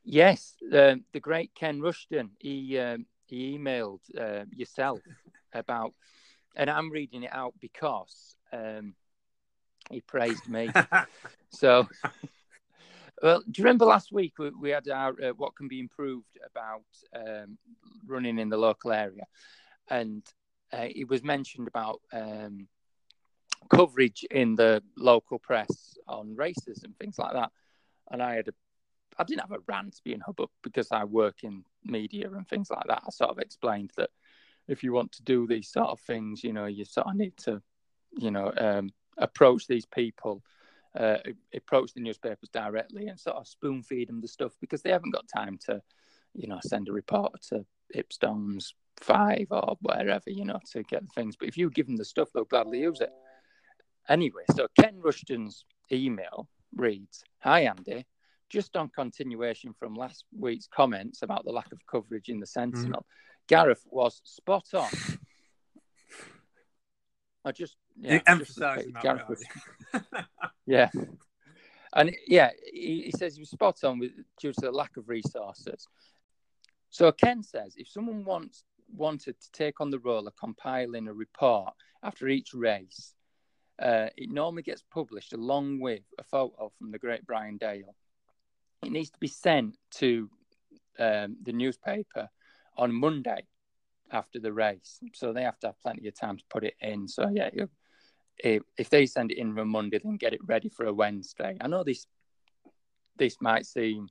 Yes, 0.04 0.54
um, 0.72 1.04
the 1.12 1.20
great 1.20 1.54
Ken 1.54 1.80
Rushton. 1.80 2.30
He 2.38 2.78
um, 2.78 3.06
he 3.26 3.58
emailed 3.58 4.00
uh, 4.18 4.44
yourself 4.54 5.00
about, 5.52 5.92
and 6.56 6.70
I'm 6.70 6.90
reading 6.90 7.24
it 7.24 7.32
out 7.32 7.54
because 7.60 8.36
um, 8.52 8.94
he 9.90 10.00
praised 10.00 10.48
me. 10.48 10.70
So, 11.50 11.88
well, 13.22 13.40
do 13.40 13.52
you 13.56 13.64
remember 13.64 13.86
last 13.86 14.12
week 14.12 14.34
we, 14.38 14.50
we 14.50 14.68
had 14.68 14.86
our 14.90 15.14
uh, 15.22 15.30
what 15.30 15.56
can 15.56 15.66
be 15.66 15.80
improved 15.80 16.36
about 16.44 16.84
um, 17.16 17.56
running 18.06 18.38
in 18.38 18.50
the 18.50 18.58
local 18.58 18.92
area, 18.92 19.24
and 19.88 20.22
uh, 20.74 20.88
it 20.94 21.08
was 21.08 21.24
mentioned 21.24 21.68
about 21.68 22.02
um, 22.12 22.68
coverage 23.70 24.24
in 24.30 24.54
the 24.54 24.82
local 24.96 25.38
press 25.38 25.96
on 26.06 26.34
races 26.36 26.82
and 26.84 26.96
things 26.96 27.18
like 27.18 27.32
that. 27.32 27.50
And 28.10 28.22
I 28.22 28.36
had 28.36 28.48
a, 28.48 28.52
I 29.18 29.24
didn't 29.24 29.42
have 29.42 29.52
a 29.52 29.62
rant, 29.66 30.00
know, 30.04 30.34
but 30.36 30.48
because 30.62 30.88
I 30.90 31.04
work 31.04 31.42
in 31.42 31.64
media 31.84 32.30
and 32.30 32.46
things 32.48 32.70
like 32.70 32.86
that, 32.88 33.02
I 33.06 33.10
sort 33.10 33.30
of 33.30 33.38
explained 33.38 33.92
that 33.96 34.10
if 34.68 34.82
you 34.82 34.92
want 34.92 35.12
to 35.12 35.22
do 35.22 35.46
these 35.46 35.68
sort 35.68 35.88
of 35.88 36.00
things, 36.00 36.44
you 36.44 36.52
know, 36.52 36.66
you 36.66 36.84
sort 36.84 37.06
of 37.06 37.16
need 37.16 37.36
to, 37.38 37.62
you 38.16 38.30
know, 38.30 38.52
um, 38.56 38.90
approach 39.18 39.66
these 39.66 39.86
people 39.86 40.42
uh, 40.98 41.18
approach 41.54 41.92
the 41.94 42.00
newspapers 42.00 42.48
directly 42.48 43.08
and 43.08 43.18
sort 43.18 43.36
of 43.36 43.46
spoon 43.46 43.82
feed 43.82 44.08
them 44.08 44.20
the 44.20 44.28
stuff 44.28 44.52
because 44.60 44.82
they 44.82 44.90
haven't 44.90 45.12
got 45.12 45.28
time 45.28 45.58
to, 45.66 45.80
you 46.34 46.48
know, 46.48 46.58
send 46.62 46.88
a 46.88 46.92
reporter 46.92 47.38
to 47.48 47.64
Ipstones 47.94 48.72
five 48.96 49.46
or 49.50 49.76
wherever, 49.80 50.30
you 50.30 50.44
know, 50.44 50.58
to 50.72 50.82
get 50.82 51.02
things. 51.12 51.36
But 51.36 51.48
if 51.48 51.56
you 51.56 51.70
give 51.70 51.86
them 51.86 51.96
the 51.96 52.04
stuff, 52.04 52.28
they'll 52.34 52.44
gladly 52.44 52.80
use 52.80 53.00
it. 53.00 53.10
Anyway, 54.08 54.42
so 54.56 54.66
Ken 54.80 54.98
Rushton's 55.00 55.64
email 55.92 56.48
reads 56.74 57.22
Hi, 57.40 57.60
Andy. 57.60 58.06
Just 58.48 58.76
on 58.76 58.88
continuation 58.88 59.74
from 59.78 59.94
last 59.94 60.24
week's 60.38 60.66
comments 60.66 61.22
about 61.22 61.44
the 61.44 61.52
lack 61.52 61.70
of 61.70 61.78
coverage 61.86 62.30
in 62.30 62.40
the 62.40 62.46
Sentinel, 62.46 63.04
Gareth 63.46 63.84
was 63.90 64.22
spot 64.24 64.64
on. 64.72 64.88
I 67.44 67.52
just, 67.52 67.76
yeah, 67.98 68.14
emphasising 68.26 68.94
Gareth 69.02 69.28
was- 69.28 69.44
yeah. 70.66 70.90
And 71.94 72.14
yeah, 72.26 72.50
he, 72.72 73.02
he 73.02 73.10
says 73.10 73.34
he 73.34 73.40
was 73.42 73.50
spot 73.50 73.84
on 73.84 73.98
with 73.98 74.12
due 74.40 74.52
to 74.52 74.60
the 74.60 74.72
lack 74.72 74.96
of 74.96 75.08
resources. 75.08 75.86
So 76.90 77.12
Ken 77.12 77.42
says 77.42 77.74
if 77.76 77.88
someone 77.88 78.24
wants 78.24 78.64
wanted 78.94 79.38
to 79.38 79.52
take 79.52 79.80
on 79.82 79.90
the 79.90 79.98
role 79.98 80.26
of 80.26 80.34
compiling 80.36 81.08
a 81.08 81.12
report 81.12 81.74
after 82.02 82.28
each 82.28 82.54
race, 82.54 83.14
uh, 83.80 84.08
it 84.16 84.30
normally 84.30 84.62
gets 84.62 84.82
published 84.90 85.32
along 85.32 85.80
with 85.80 86.02
a 86.18 86.24
photo 86.24 86.70
from 86.78 86.90
the 86.90 86.98
great 86.98 87.26
Brian 87.26 87.56
Dale. 87.56 87.94
It 88.82 88.92
needs 88.92 89.10
to 89.10 89.18
be 89.18 89.28
sent 89.28 89.76
to 89.96 90.28
um, 90.98 91.36
the 91.42 91.52
newspaper 91.52 92.28
on 92.76 92.92
Monday 92.92 93.46
after 94.10 94.38
the 94.38 94.52
race, 94.52 94.98
so 95.14 95.32
they 95.32 95.42
have 95.42 95.58
to 95.60 95.68
have 95.68 95.80
plenty 95.82 96.08
of 96.08 96.18
time 96.18 96.38
to 96.38 96.44
put 96.48 96.64
it 96.64 96.74
in. 96.80 97.06
So 97.08 97.28
yeah, 97.32 97.50
if, 98.38 98.62
if 98.76 98.88
they 98.88 99.06
send 99.06 99.32
it 99.32 99.38
in 99.38 99.58
on 99.58 99.68
Monday, 99.68 100.00
then 100.02 100.16
get 100.16 100.32
it 100.32 100.40
ready 100.46 100.68
for 100.68 100.86
a 100.86 100.92
Wednesday. 100.92 101.56
I 101.60 101.68
know 101.68 101.84
this 101.84 102.06
this 103.16 103.36
might 103.40 103.66
seem 103.66 104.08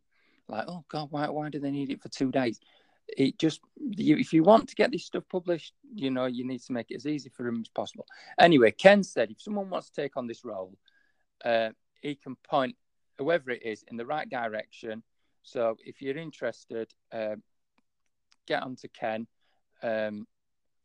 like, 0.49 0.65
oh 0.67 0.83
God, 0.89 1.07
why 1.11 1.29
why 1.29 1.49
do 1.49 1.59
they 1.59 1.71
need 1.71 1.89
it 1.89 2.01
for 2.01 2.09
two 2.09 2.31
days? 2.31 2.59
It 3.07 3.37
just 3.39 3.61
you, 3.77 4.17
if 4.17 4.33
you 4.33 4.43
want 4.43 4.69
to 4.69 4.75
get 4.75 4.91
this 4.91 5.05
stuff 5.05 5.23
published, 5.31 5.73
you 5.93 6.11
know, 6.11 6.25
you 6.25 6.45
need 6.45 6.61
to 6.63 6.73
make 6.73 6.91
it 6.91 6.95
as 6.95 7.05
easy 7.05 7.29
for 7.29 7.43
them 7.43 7.61
as 7.61 7.69
possible. 7.69 8.05
Anyway, 8.39 8.71
Ken 8.71 9.03
said 9.03 9.31
if 9.31 9.41
someone 9.41 9.69
wants 9.69 9.89
to 9.89 10.01
take 10.01 10.17
on 10.17 10.27
this 10.27 10.43
role, 10.43 10.77
uh, 11.45 11.69
he 12.01 12.15
can 12.15 12.35
point 12.43 12.75
whoever 13.17 13.51
it 13.51 13.63
is 13.63 13.83
in 13.89 13.97
the 13.97 14.05
right 14.05 14.29
direction. 14.29 15.03
So 15.43 15.77
if 15.85 16.01
you're 16.01 16.17
interested, 16.17 16.93
uh, 17.11 17.35
get 18.45 18.63
on 18.63 18.75
to 18.77 18.87
Ken. 18.89 19.27
Um, 19.81 20.27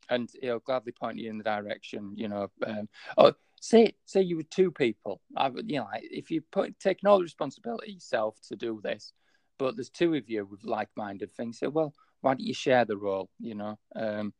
and 0.09 0.29
he'll 0.41 0.59
gladly 0.59 0.91
point 0.91 1.17
you 1.17 1.29
in 1.29 1.37
the 1.37 1.43
direction. 1.43 2.13
You 2.15 2.27
know, 2.29 2.51
um, 2.65 2.89
or 3.17 3.33
say 3.59 3.93
say 4.05 4.21
you 4.21 4.37
were 4.37 4.43
two 4.43 4.71
people. 4.71 5.21
I 5.35 5.49
you 5.65 5.79
know, 5.79 5.87
if 5.93 6.31
you 6.31 6.41
put 6.51 6.79
taking 6.79 7.09
all 7.09 7.17
the 7.17 7.23
responsibility 7.23 7.93
yourself 7.93 8.37
to 8.49 8.55
do 8.55 8.81
this, 8.83 9.13
but 9.57 9.75
there's 9.75 9.89
two 9.89 10.15
of 10.15 10.29
you 10.29 10.45
with 10.45 10.63
like-minded 10.63 11.31
things. 11.31 11.59
So, 11.59 11.69
well, 11.69 11.93
why 12.23 12.31
don't 12.31 12.41
you 12.41 12.53
share 12.53 12.85
the 12.85 12.97
role? 12.97 13.29
You 13.39 13.55
know, 13.55 13.79
um, 13.95 14.33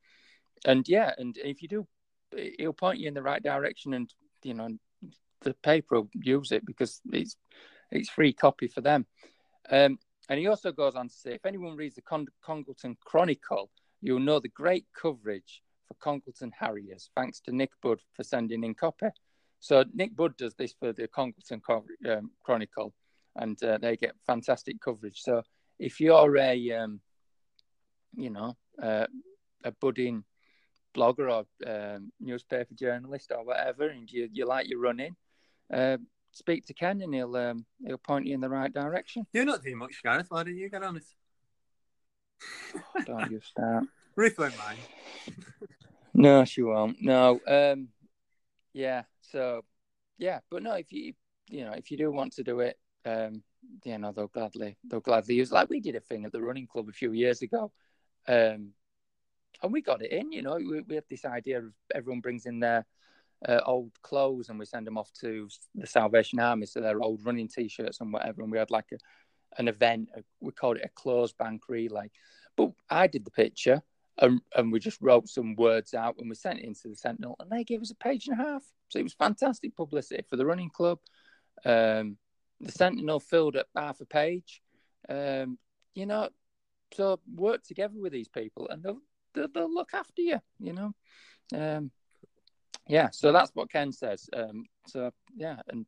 and 0.65 0.87
yeah, 0.87 1.13
and 1.17 1.37
if 1.37 1.61
you 1.61 1.67
do, 1.67 1.87
he'll 2.57 2.73
point 2.73 2.99
you 2.99 3.07
in 3.07 3.13
the 3.13 3.21
right 3.21 3.43
direction, 3.43 3.93
and 3.93 4.11
you 4.43 4.55
know, 4.55 4.69
the 5.41 5.53
paper 5.55 6.01
will 6.01 6.09
use 6.13 6.51
it 6.51 6.65
because 6.65 7.01
it's 7.11 7.35
it's 7.91 8.09
free 8.09 8.33
copy 8.33 8.67
for 8.67 8.81
them. 8.81 9.05
Um, 9.69 9.99
and 10.29 10.39
he 10.39 10.47
also 10.47 10.71
goes 10.71 10.95
on 10.95 11.09
to 11.09 11.13
say, 11.13 11.33
if 11.33 11.45
anyone 11.45 11.75
reads 11.75 11.95
the 11.95 12.01
Con- 12.01 12.27
Congleton 12.41 12.97
Chronicle, 13.05 13.69
You'll 14.03 14.19
know 14.19 14.41
the 14.41 14.49
great 14.49 14.85
coverage 14.93 15.63
for 15.87 15.93
Congleton 15.93 16.51
Harriers, 16.59 17.09
thanks 17.15 17.39
to 17.39 17.55
Nick 17.55 17.71
Budd 17.81 17.99
for 18.13 18.23
sending 18.23 18.65
in 18.65 18.75
copy. 18.75 19.07
So 19.61 19.85
Nick 19.93 20.13
Budd 20.13 20.35
does 20.35 20.55
this 20.55 20.73
for 20.77 20.91
the 20.91 21.07
Congleton 21.07 21.61
um, 22.09 22.31
Chronicle, 22.43 22.93
and 23.37 23.63
uh, 23.63 23.77
they 23.77 23.95
get 23.95 24.15
fantastic 24.27 24.81
coverage. 24.81 25.21
So 25.21 25.41
if 25.79 26.01
you're 26.01 26.37
a, 26.37 26.71
um, 26.73 26.99
you 28.15 28.29
know, 28.29 28.55
uh, 28.81 29.07
a 29.63 29.71
budding 29.71 30.23
blogger 30.95 31.31
or 31.31 31.45
um, 31.67 32.11
newspaper 32.19 32.73
journalist 32.73 33.31
or 33.35 33.43
whatever, 33.43 33.87
and 33.87 34.11
you, 34.11 34.29
you 34.31 34.45
like 34.45 34.69
your 34.69 34.79
running, 34.79 35.15
uh, 35.71 35.97
speak 36.31 36.65
to 36.65 36.73
Ken 36.73 37.01
and 37.01 37.13
he'll 37.13 37.35
um, 37.35 37.65
he'll 37.85 37.97
point 37.97 38.25
you 38.25 38.33
in 38.33 38.41
the 38.41 38.49
right 38.49 38.73
direction. 38.73 39.25
You're 39.33 39.45
not 39.45 39.63
doing 39.63 39.77
much, 39.77 40.01
Gareth. 40.03 40.27
Why 40.29 40.43
don't 40.43 40.55
you 40.55 40.69
get 40.69 40.83
on 40.83 40.97
it? 40.97 41.03
Don't 43.05 43.31
you 43.31 43.39
start. 43.41 43.85
Ruth 44.15 44.37
won't 44.37 44.57
mind. 44.57 44.79
no, 46.13 46.45
she 46.45 46.61
won't. 46.61 47.01
No. 47.01 47.39
Um, 47.47 47.89
yeah. 48.73 49.03
So, 49.21 49.63
yeah, 50.17 50.39
but 50.51 50.63
no, 50.63 50.73
if 50.73 50.91
you 50.91 51.13
you 51.49 51.65
know 51.65 51.71
if 51.71 51.91
you 51.91 51.97
do 51.97 52.11
want 52.11 52.33
to 52.33 52.43
do 52.43 52.59
it, 52.59 52.77
um, 53.05 53.43
you 53.83 53.97
know 53.97 54.11
they'll 54.11 54.27
gladly 54.27 54.77
they'll 54.89 54.99
gladly 54.99 55.35
use. 55.35 55.51
Like 55.51 55.69
we 55.69 55.79
did 55.79 55.95
a 55.95 55.99
thing 55.99 56.25
at 56.25 56.31
the 56.31 56.41
running 56.41 56.67
club 56.67 56.89
a 56.89 56.93
few 56.93 57.13
years 57.13 57.41
ago, 57.41 57.71
um, 58.27 58.69
and 59.61 59.71
we 59.71 59.81
got 59.81 60.01
it 60.01 60.11
in. 60.11 60.31
You 60.31 60.41
know, 60.41 60.55
we, 60.55 60.81
we 60.81 60.95
had 60.95 61.05
this 61.09 61.25
idea 61.25 61.59
of 61.59 61.73
everyone 61.93 62.21
brings 62.21 62.45
in 62.45 62.59
their 62.59 62.85
uh, 63.47 63.59
old 63.65 63.91
clothes 64.01 64.49
and 64.49 64.59
we 64.59 64.65
send 64.65 64.87
them 64.87 64.97
off 64.97 65.11
to 65.21 65.49
the 65.75 65.87
Salvation 65.87 66.39
Army, 66.39 66.65
so 66.65 66.81
their 66.81 67.01
old 67.01 67.25
running 67.25 67.47
t-shirts 67.47 67.99
and 68.01 68.11
whatever. 68.11 68.41
And 68.41 68.51
we 68.51 68.57
had 68.57 68.71
like 68.71 68.91
a 68.93 68.97
an 69.57 69.67
event. 69.67 70.09
We 70.39 70.51
called 70.51 70.77
it 70.77 70.85
a 70.85 70.89
closed 70.89 71.37
bank 71.37 71.63
relay. 71.67 72.09
But 72.55 72.71
I 72.89 73.07
did 73.07 73.25
the 73.25 73.31
picture 73.31 73.81
and, 74.19 74.41
and 74.55 74.71
we 74.71 74.79
just 74.79 75.01
wrote 75.01 75.27
some 75.27 75.55
words 75.55 75.93
out 75.93 76.15
and 76.19 76.29
we 76.29 76.35
sent 76.35 76.59
it 76.59 76.65
into 76.65 76.87
the 76.87 76.95
Sentinel 76.95 77.35
and 77.39 77.49
they 77.49 77.63
gave 77.63 77.81
us 77.81 77.91
a 77.91 77.95
page 77.95 78.27
and 78.27 78.39
a 78.39 78.43
half. 78.43 78.63
So 78.89 78.99
it 78.99 79.03
was 79.03 79.13
fantastic 79.13 79.75
publicity 79.75 80.23
for 80.29 80.35
the 80.35 80.45
running 80.45 80.69
club. 80.69 80.99
Um, 81.65 82.17
the 82.59 82.71
Sentinel 82.71 83.19
filled 83.19 83.55
up 83.55 83.67
half 83.75 84.01
a 84.01 84.05
page. 84.05 84.61
Um, 85.09 85.57
you 85.95 86.05
know, 86.05 86.29
so 86.93 87.19
work 87.33 87.63
together 87.63 87.95
with 87.99 88.11
these 88.11 88.27
people 88.27 88.67
and 88.69 88.83
they'll, 88.83 88.99
they'll, 89.33 89.47
they'll 89.53 89.73
look 89.73 89.93
after 89.93 90.21
you, 90.21 90.39
you 90.59 90.73
know. 90.73 90.93
Um, 91.55 91.91
yeah, 92.87 93.09
so 93.11 93.31
that's 93.31 93.51
what 93.53 93.71
Ken 93.71 93.91
says. 93.91 94.29
Um, 94.33 94.65
so 94.87 95.11
yeah, 95.35 95.57
and 95.69 95.85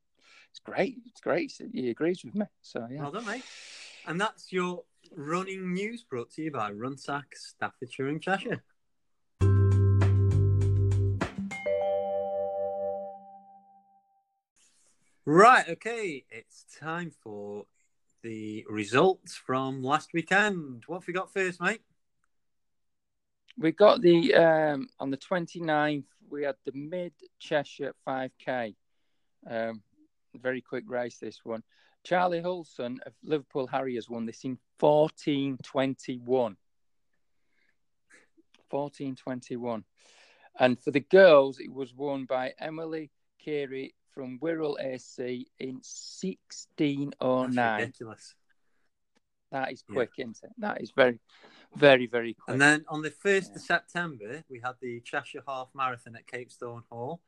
it's 0.49 0.59
great. 0.59 0.97
It's 1.07 1.21
great. 1.21 1.53
He 1.73 1.89
agrees 1.89 2.23
with 2.23 2.35
me. 2.35 2.45
So 2.61 2.87
yeah. 2.89 3.01
Well 3.01 3.11
done, 3.11 3.25
mate. 3.25 3.43
And 4.07 4.19
that's 4.21 4.51
your 4.53 4.83
running 5.15 5.73
news 5.73 6.03
brought 6.03 6.31
to 6.31 6.41
you 6.41 6.51
by 6.51 6.71
Runsack, 6.71 7.33
Staffordshire, 7.33 8.07
and 8.07 8.21
Cheshire. 8.21 8.63
Right, 15.27 15.67
okay, 15.67 16.23
it's 16.29 16.65
time 16.79 17.11
for 17.23 17.65
the 18.25 18.65
results 18.67 19.35
from 19.35 19.83
last 19.83 20.09
weekend. 20.11 20.83
What 20.87 21.01
have 21.01 21.07
we 21.07 21.13
got 21.13 21.31
first, 21.31 21.61
mate? 21.61 21.81
We 23.55 23.71
got 23.71 24.01
the 24.01 24.33
um, 24.33 24.89
on 24.99 25.11
the 25.11 25.17
29th, 25.17 26.05
we 26.29 26.41
had 26.41 26.55
the 26.65 26.71
mid 26.73 27.13
Cheshire 27.39 27.93
5K. 28.05 28.75
Um, 29.47 29.83
very 30.33 30.59
quick 30.59 30.85
race, 30.87 31.19
this 31.19 31.41
one. 31.43 31.61
Charlie 32.03 32.41
Hulson 32.41 32.99
of 33.05 33.13
Liverpool 33.23 33.67
Harriers 33.67 34.09
won 34.09 34.25
this 34.25 34.43
in 34.43 34.57
1421. 34.79 36.57
1421. 38.71 39.83
And 40.59 40.79
for 40.79 40.89
the 40.89 40.99
girls, 40.99 41.59
it 41.59 41.71
was 41.71 41.93
won 41.93 42.25
by 42.25 42.53
Emily 42.59 43.11
Carey 43.43 43.93
from 44.15 44.39
Wirral 44.39 44.79
AC 44.81 45.45
in 45.59 45.81
1609. 45.83 47.51
That's 47.51 47.57
oh 47.59 47.75
ridiculous. 47.75 48.35
That 49.51 49.71
is 49.71 49.83
quick, 49.83 50.11
yeah. 50.17 50.23
isn't 50.23 50.39
it? 50.43 50.49
That 50.57 50.81
is 50.81 50.91
very, 50.95 51.19
very, 51.75 52.07
very 52.07 52.33
quick. 52.33 52.53
And 52.53 52.61
then 52.61 52.85
on 52.89 53.01
the 53.01 53.11
1st 53.11 53.49
yeah. 53.49 53.55
of 53.55 53.61
September, 53.61 54.43
we 54.49 54.59
had 54.63 54.73
the 54.81 55.01
Cheshire 55.01 55.43
Half 55.47 55.67
Marathon 55.75 56.15
at 56.15 56.25
Capesthorne 56.27 56.83
Hall. 56.89 57.21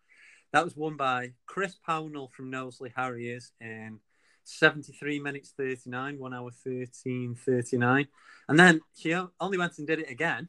That 0.54 0.64
was 0.64 0.76
won 0.76 0.96
by 0.98 1.34
Chris 1.46 1.78
Pownell 1.88 2.32
from 2.32 2.50
Knowsley 2.50 2.92
Harriers 2.96 3.52
in 3.62 4.00
73 4.46 5.20
minutes 5.20 5.54
39, 5.58 6.18
1 6.18 6.34
hour 6.34 6.52
13 6.52 7.36
39. 7.36 8.08
And 8.48 8.60
then 8.60 8.82
she 8.96 9.14
only 9.14 9.58
went 9.58 9.78
and 9.78 9.86
did 9.86 10.00
it 10.00 10.10
again. 10.10 10.48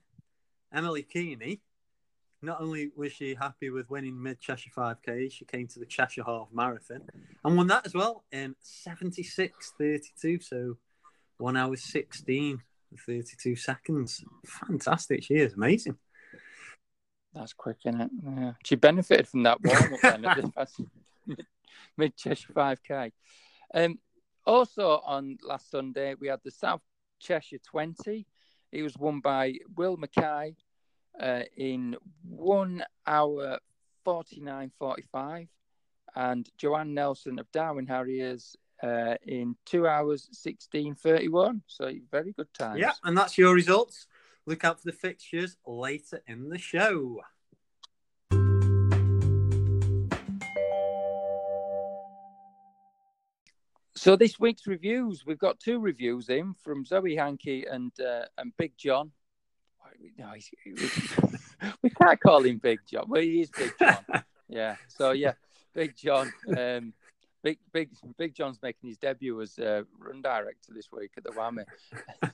Emily 0.72 1.02
Keeney, 1.02 1.60
not 2.42 2.60
only 2.60 2.90
was 2.96 3.12
she 3.12 3.34
happy 3.34 3.70
with 3.70 3.90
winning 3.90 4.20
mid 4.20 4.40
Cheshire 4.40 4.70
5K, 4.76 5.32
she 5.32 5.44
came 5.44 5.66
to 5.68 5.78
the 5.78 5.86
Cheshire 5.86 6.24
Half 6.24 6.48
Marathon 6.52 7.02
and 7.44 7.56
won 7.56 7.66
that 7.68 7.86
as 7.86 7.94
well 7.94 8.24
in 8.30 8.54
76.32. 8.64 10.42
So 10.42 10.76
1 11.38 11.56
hour 11.56 11.76
16 11.76 12.62
32 13.06 13.56
seconds. 13.56 14.24
Fantastic. 14.46 15.22
She 15.22 15.34
is 15.34 15.54
amazing. 15.54 15.96
That's 17.34 17.52
quick, 17.52 17.78
isn't 17.84 18.00
it? 18.00 18.10
Yeah. 18.24 18.52
She 18.64 18.76
benefited 18.76 19.28
from 19.28 19.42
that 19.42 19.58
warm 19.62 19.94
up 19.94 20.00
then 20.00 20.24
at 20.56 20.70
mid 21.96 22.16
Cheshire 22.16 22.52
5K. 22.52 23.12
Um, 23.74 23.98
also 24.46 25.02
on 25.04 25.36
last 25.42 25.70
Sunday, 25.70 26.14
we 26.18 26.28
had 26.28 26.40
the 26.44 26.50
South 26.50 26.80
Cheshire 27.20 27.58
20. 27.66 28.26
It 28.72 28.82
was 28.82 28.96
won 28.96 29.20
by 29.20 29.54
Will 29.76 29.96
Mackay 29.96 30.56
uh, 31.20 31.42
in 31.56 31.96
one 32.22 32.84
hour 33.06 33.58
49.45 34.06 35.48
and 36.16 36.48
Joanne 36.56 36.94
Nelson 36.94 37.38
of 37.38 37.50
Darwen 37.52 37.88
Harriers 37.88 38.56
uh, 38.82 39.14
in 39.26 39.56
two 39.66 39.86
hours 39.86 40.28
16.31. 40.34 41.62
So 41.66 41.92
very 42.10 42.32
good 42.32 42.52
time. 42.54 42.78
Yeah, 42.78 42.92
and 43.04 43.16
that's 43.16 43.36
your 43.36 43.54
results. 43.54 44.06
Look 44.46 44.64
out 44.64 44.80
for 44.80 44.86
the 44.90 44.96
fixtures 44.96 45.56
later 45.66 46.22
in 46.26 46.48
the 46.48 46.58
show. 46.58 47.20
So 53.94 54.14
this 54.14 54.38
week's 54.38 54.66
reviews, 54.66 55.26
we've 55.26 55.38
got 55.38 55.58
two 55.58 55.80
reviews 55.80 56.28
in 56.28 56.54
from 56.54 56.84
Zoe 56.84 57.16
Hankey 57.16 57.66
and 57.70 57.92
uh, 58.00 58.26
and 58.38 58.56
Big 58.56 58.72
John. 58.78 59.10
No, 60.18 60.32
we 61.82 61.90
can't 61.90 62.20
call 62.20 62.42
him 62.42 62.58
Big 62.58 62.80
John. 62.90 63.06
Well, 63.08 63.22
he 63.22 63.42
is 63.42 63.50
Big 63.50 63.72
John. 63.78 64.04
yeah. 64.48 64.76
So 64.88 65.12
yeah, 65.12 65.32
Big 65.74 65.96
John. 65.96 66.32
Um, 66.56 66.92
Big 67.42 67.58
Big 67.72 67.90
Big 68.16 68.34
John's 68.34 68.58
making 68.62 68.88
his 68.88 68.98
debut 68.98 69.40
as 69.40 69.58
uh, 69.58 69.82
run 69.98 70.22
director 70.22 70.72
this 70.74 70.88
week 70.92 71.12
at 71.16 71.24
the 71.24 71.30
Whammy. 71.30 71.64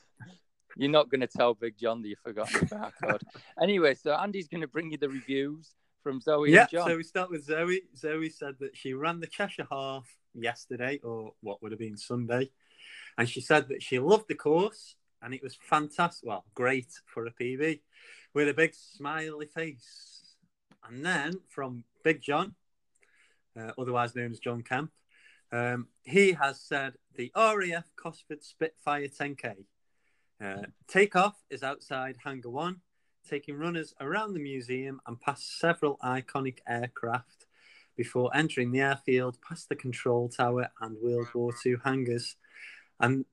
You're 0.77 0.90
not 0.90 1.09
going 1.09 1.20
to 1.20 1.29
tell 1.29 1.55
Big 1.55 1.79
John 1.79 2.03
that 2.03 2.09
you 2.09 2.16
forgot 2.22 2.50
the 2.50 2.61
barcode. 2.66 3.22
anyway, 3.62 3.94
so 3.94 4.12
Andy's 4.12 4.48
going 4.48 4.62
to 4.62 4.66
bring 4.66 4.90
you 4.90 4.98
the 4.98 5.09
reviews 5.09 5.70
from 6.03 6.20
Zoe 6.20 6.50
yeah, 6.50 6.66
So 6.66 6.96
we 6.96 7.05
start 7.05 7.31
with 7.31 7.44
Zoe. 7.44 7.83
Zoe 7.96 8.29
said 8.29 8.57
that 8.59 8.77
she 8.77 8.92
ran 8.92 9.20
the 9.20 9.29
Cheshire 9.29 9.68
half 9.70 10.05
yesterday, 10.35 10.98
or 11.05 11.33
what 11.42 11.62
would 11.62 11.70
have 11.70 11.79
been 11.79 11.96
Sunday, 11.96 12.50
and 13.16 13.29
she 13.29 13.40
said 13.40 13.68
that 13.68 13.83
she 13.83 14.00
loved 14.00 14.24
the 14.29 14.35
course 14.35 14.96
and 15.25 15.35
it 15.35 15.43
was 15.43 15.57
fantastic. 15.61 16.29
Well, 16.29 16.45
great 16.55 16.93
for 17.07 17.27
a 17.27 17.33
PB 17.33 17.81
with 18.35 18.49
a 18.49 18.55
big 18.55 18.75
smiley 18.75 19.47
face. 19.47 20.37
And 20.87 21.05
then 21.05 21.41
from 21.49 21.85
Big 22.03 22.21
John, 22.21 22.55
uh, 23.59 23.71
otherwise 23.79 24.15
known 24.15 24.33
as 24.33 24.39
John 24.39 24.63
Camp, 24.63 24.93
Um, 25.53 25.89
he 26.03 26.33
has 26.33 26.61
said 26.61 26.95
the 27.15 27.31
RAF 27.37 27.87
Cosford 27.97 28.43
Spitfire 28.43 29.09
10K 29.09 29.67
uh, 30.45 30.63
takeoff 30.89 31.37
is 31.49 31.63
outside 31.63 32.17
Hangar 32.25 32.51
1, 32.51 32.81
taking 33.29 33.57
runners 33.57 33.95
around 34.01 34.35
the 34.35 34.41
museum 34.41 35.01
and 35.07 35.21
past 35.21 35.59
several 35.59 35.97
iconic 35.99 36.59
aircraft 36.69 37.47
before 37.97 38.35
entering 38.35 38.73
the 38.73 38.81
airfield, 38.81 39.39
past 39.41 39.69
the 39.69 39.77
control 39.77 40.29
tower 40.29 40.69
and 40.81 40.97
World 41.01 41.29
War 41.35 41.53
II 41.65 41.77
hangars. 41.85 42.37
And 42.99 43.25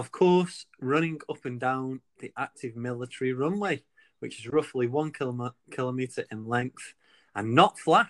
of 0.00 0.10
course, 0.10 0.64
running 0.80 1.20
up 1.28 1.44
and 1.44 1.60
down 1.60 2.00
the 2.20 2.32
active 2.34 2.74
military 2.74 3.34
runway, 3.34 3.82
which 4.20 4.40
is 4.40 4.48
roughly 4.48 4.86
one 4.86 5.12
kilometre 5.12 6.24
in 6.30 6.46
length 6.46 6.94
and 7.34 7.54
not 7.54 7.78
flat, 7.78 8.08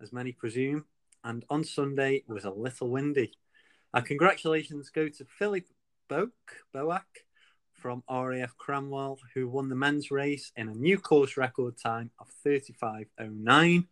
as 0.00 0.10
many 0.10 0.32
presume. 0.32 0.86
And 1.22 1.44
on 1.50 1.64
Sunday 1.64 2.24
was 2.26 2.46
a 2.46 2.50
little 2.50 2.88
windy. 2.88 3.34
Our 3.92 4.00
congratulations 4.00 4.88
go 4.88 5.10
to 5.10 5.26
Philip 5.38 5.66
Boak, 6.08 6.30
Boak 6.74 7.02
from 7.74 8.02
RAF 8.08 8.56
Cranwell, 8.56 9.18
who 9.34 9.50
won 9.50 9.68
the 9.68 9.74
men's 9.74 10.10
race 10.10 10.50
in 10.56 10.70
a 10.70 10.74
new 10.74 10.96
course 10.96 11.36
record 11.36 11.76
time 11.76 12.10
of 12.20 12.28
35.09, 12.42 13.84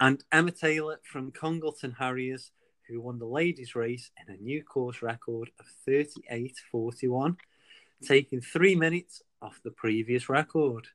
and 0.00 0.24
Emma 0.32 0.50
Taylor 0.50 0.98
from 1.02 1.30
Congleton 1.30 1.96
Harriers, 1.98 2.52
who 2.88 3.00
won 3.00 3.18
the 3.18 3.26
ladies' 3.26 3.74
race 3.74 4.10
in 4.26 4.34
a 4.34 4.38
new 4.38 4.62
course 4.62 5.02
record 5.02 5.50
of 5.60 5.66
38.41, 5.86 7.36
taking 8.02 8.40
three 8.40 8.74
minutes 8.74 9.22
off 9.42 9.60
the 9.62 9.70
previous 9.70 10.28
record. 10.28 10.88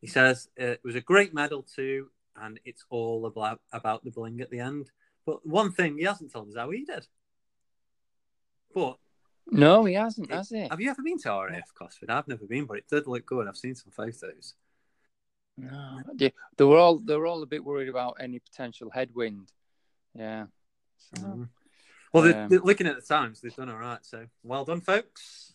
He 0.00 0.06
says 0.06 0.48
uh, 0.60 0.64
it 0.64 0.80
was 0.84 0.94
a 0.96 1.00
great 1.00 1.34
medal 1.34 1.62
too, 1.62 2.08
and 2.36 2.58
it's 2.64 2.84
all 2.90 3.26
about 3.26 3.60
about 3.72 4.04
the 4.04 4.10
bling 4.10 4.40
at 4.40 4.50
the 4.50 4.60
end. 4.60 4.90
But 5.26 5.46
one 5.46 5.72
thing 5.72 5.96
he 5.96 6.04
hasn't 6.04 6.32
told 6.32 6.48
us 6.48 6.56
how 6.56 6.70
he 6.70 6.84
did. 6.84 7.06
But 8.74 8.98
No, 9.50 9.84
he 9.84 9.94
hasn't, 9.94 10.30
has 10.30 10.50
he? 10.50 10.66
have 10.68 10.80
you 10.80 10.90
ever 10.90 11.02
been 11.02 11.18
to 11.20 11.30
RAF 11.30 11.72
Cosford? 11.74 12.10
I've 12.10 12.28
never 12.28 12.44
been, 12.46 12.66
but 12.66 12.78
it 12.78 12.88
did 12.90 13.06
look 13.06 13.24
good. 13.24 13.48
I've 13.48 13.56
seen 13.56 13.74
some 13.74 13.92
photos. 13.92 14.54
No, 15.56 16.00
they, 16.14 16.32
they 16.56 16.64
were 16.64 16.78
all 16.78 16.98
they 16.98 17.16
were 17.16 17.26
all 17.26 17.42
a 17.42 17.46
bit 17.46 17.64
worried 17.64 17.88
about 17.88 18.16
any 18.20 18.40
potential 18.40 18.90
headwind. 18.90 19.52
Yeah. 20.14 20.46
So, 20.98 21.22
Mm. 21.22 21.48
Well, 22.12 22.22
they 22.22 22.32
Um, 22.32 22.48
they're 22.48 22.60
looking 22.60 22.86
at 22.86 22.94
the 22.94 23.02
times, 23.02 23.40
they've 23.40 23.54
done 23.54 23.68
all 23.68 23.78
right. 23.78 24.04
So 24.04 24.26
well 24.42 24.64
done, 24.64 24.80
folks. 24.80 25.54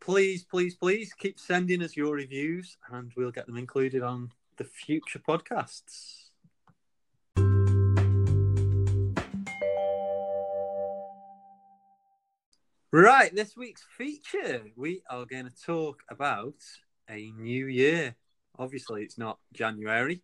Please, 0.00 0.44
please, 0.44 0.74
please 0.76 1.12
keep 1.12 1.38
sending 1.38 1.82
us 1.82 1.94
your 1.94 2.14
reviews, 2.14 2.78
and 2.90 3.12
we'll 3.16 3.30
get 3.30 3.46
them 3.46 3.58
included 3.58 4.02
on 4.02 4.32
the 4.56 4.64
future 4.64 5.18
podcasts. 5.18 6.30
Right, 12.92 13.32
this 13.32 13.56
week's 13.56 13.84
feature, 13.96 14.62
we 14.74 15.02
are 15.08 15.24
going 15.24 15.44
to 15.44 15.62
talk 15.64 16.02
about 16.08 16.56
a 17.08 17.30
new 17.32 17.66
year. 17.66 18.16
Obviously, 18.58 19.02
it's 19.02 19.16
not 19.16 19.38
January. 19.52 20.22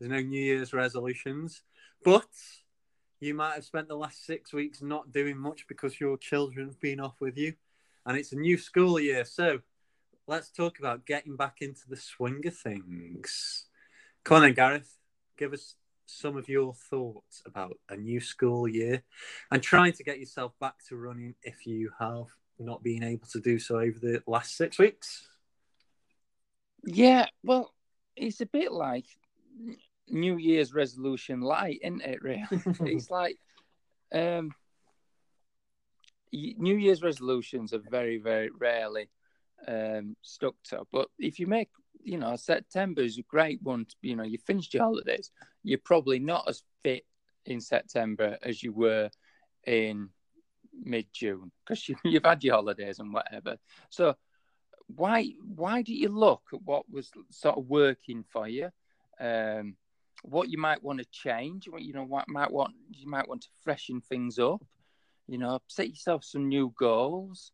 There's 0.00 0.10
no 0.10 0.20
New 0.20 0.42
Year's 0.42 0.72
resolutions, 0.72 1.62
but 2.04 2.28
you 3.20 3.34
might 3.34 3.54
have 3.54 3.64
spent 3.64 3.88
the 3.88 3.96
last 3.96 4.24
six 4.24 4.52
weeks 4.52 4.82
not 4.82 5.12
doing 5.12 5.36
much 5.36 5.66
because 5.68 6.00
your 6.00 6.16
children 6.16 6.66
have 6.66 6.80
been 6.80 7.00
off 7.00 7.20
with 7.20 7.36
you, 7.36 7.54
and 8.06 8.16
it's 8.16 8.32
a 8.32 8.36
new 8.36 8.58
school 8.58 8.98
year. 8.98 9.24
So 9.24 9.60
let's 10.26 10.50
talk 10.50 10.78
about 10.78 11.06
getting 11.06 11.36
back 11.36 11.58
into 11.60 11.88
the 11.88 11.96
swing 11.96 12.46
of 12.46 12.56
things. 12.56 13.66
Come 14.24 14.36
on 14.36 14.42
then, 14.42 14.54
Gareth. 14.54 14.98
Give 15.36 15.52
us 15.52 15.74
some 16.06 16.36
of 16.36 16.48
your 16.48 16.74
thoughts 16.74 17.42
about 17.46 17.78
a 17.88 17.96
new 17.96 18.20
school 18.20 18.68
year 18.68 19.02
and 19.50 19.62
trying 19.62 19.92
to 19.92 20.04
get 20.04 20.18
yourself 20.18 20.52
back 20.60 20.74
to 20.88 20.96
running 20.96 21.34
if 21.42 21.66
you 21.66 21.90
have 21.98 22.26
not 22.58 22.82
been 22.82 23.02
able 23.02 23.26
to 23.26 23.40
do 23.40 23.58
so 23.58 23.76
over 23.76 23.98
the 23.98 24.22
last 24.26 24.56
six 24.56 24.78
weeks. 24.78 25.26
yeah, 26.84 27.26
well, 27.42 27.72
it's 28.16 28.40
a 28.40 28.46
bit 28.46 28.72
like 28.72 29.06
New 30.08 30.36
Year's 30.36 30.74
resolution 30.74 31.40
light, 31.40 31.80
isn't 31.82 32.02
it? 32.02 32.22
Really, 32.22 32.44
it's 32.80 33.10
like 33.10 33.38
um, 34.12 34.52
New 36.32 36.76
Year's 36.76 37.02
resolutions 37.02 37.72
are 37.72 37.82
very, 37.90 38.18
very 38.18 38.50
rarely 38.50 39.08
um, 39.66 40.16
stuck 40.22 40.54
to. 40.64 40.82
But 40.90 41.08
if 41.18 41.38
you 41.38 41.46
make, 41.46 41.68
you 42.02 42.18
know, 42.18 42.36
September 42.36 43.02
is 43.02 43.18
a 43.18 43.22
great 43.22 43.62
one. 43.62 43.84
To, 43.84 43.94
you 44.02 44.16
know, 44.16 44.24
you 44.24 44.38
finished 44.38 44.74
your 44.74 44.84
holidays. 44.84 45.30
You're 45.62 45.78
probably 45.78 46.18
not 46.18 46.48
as 46.48 46.62
fit 46.82 47.04
in 47.44 47.60
September 47.60 48.38
as 48.42 48.62
you 48.62 48.72
were 48.72 49.10
in 49.66 50.08
mid 50.82 51.06
June 51.12 51.52
because 51.64 51.88
you, 51.88 51.96
you've 52.04 52.24
had 52.24 52.42
your 52.42 52.56
holidays 52.56 52.98
and 52.98 53.12
whatever. 53.12 53.56
So 53.90 54.14
why 54.86 55.32
why 55.44 55.82
do 55.82 55.94
you 55.94 56.08
look 56.08 56.42
at 56.52 56.62
what 56.62 56.90
was 56.90 57.10
sort 57.30 57.58
of 57.58 57.66
working 57.66 58.24
for 58.30 58.48
you? 58.48 58.70
Um, 59.20 59.76
what 60.22 60.48
you 60.48 60.58
might 60.58 60.82
want 60.82 61.00
to 61.00 61.06
change, 61.10 61.68
what 61.68 61.82
you 61.82 61.92
know, 61.92 62.04
what 62.04 62.28
might 62.28 62.50
want 62.50 62.74
you 62.90 63.08
might 63.08 63.28
want 63.28 63.42
to 63.42 63.48
freshen 63.62 64.00
things 64.00 64.38
up. 64.38 64.64
You 65.28 65.38
know, 65.38 65.60
set 65.68 65.88
yourself 65.88 66.24
some 66.24 66.48
new 66.48 66.72
goals. 66.78 67.52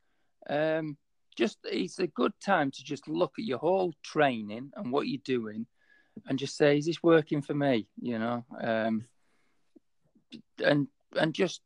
Um, 0.48 0.96
just 1.37 1.59
it's 1.64 1.98
a 1.98 2.07
good 2.07 2.33
time 2.44 2.70
to 2.70 2.85
just 2.85 3.09
look 3.09 3.35
at 3.38 3.44
your 3.44 3.59
whole 3.59 3.92
training 4.02 4.72
and 4.76 4.92
what 4.92 5.07
you're 5.07 5.20
doing, 5.24 5.66
and 6.26 6.38
just 6.38 6.57
say, 6.57 6.78
is 6.78 6.87
this 6.87 7.02
working 7.02 7.42
for 7.42 7.54
me? 7.54 7.88
You 8.00 8.18
know, 8.18 8.44
um, 8.61 9.07
and 10.64 10.88
and 11.16 11.35
just 11.35 11.62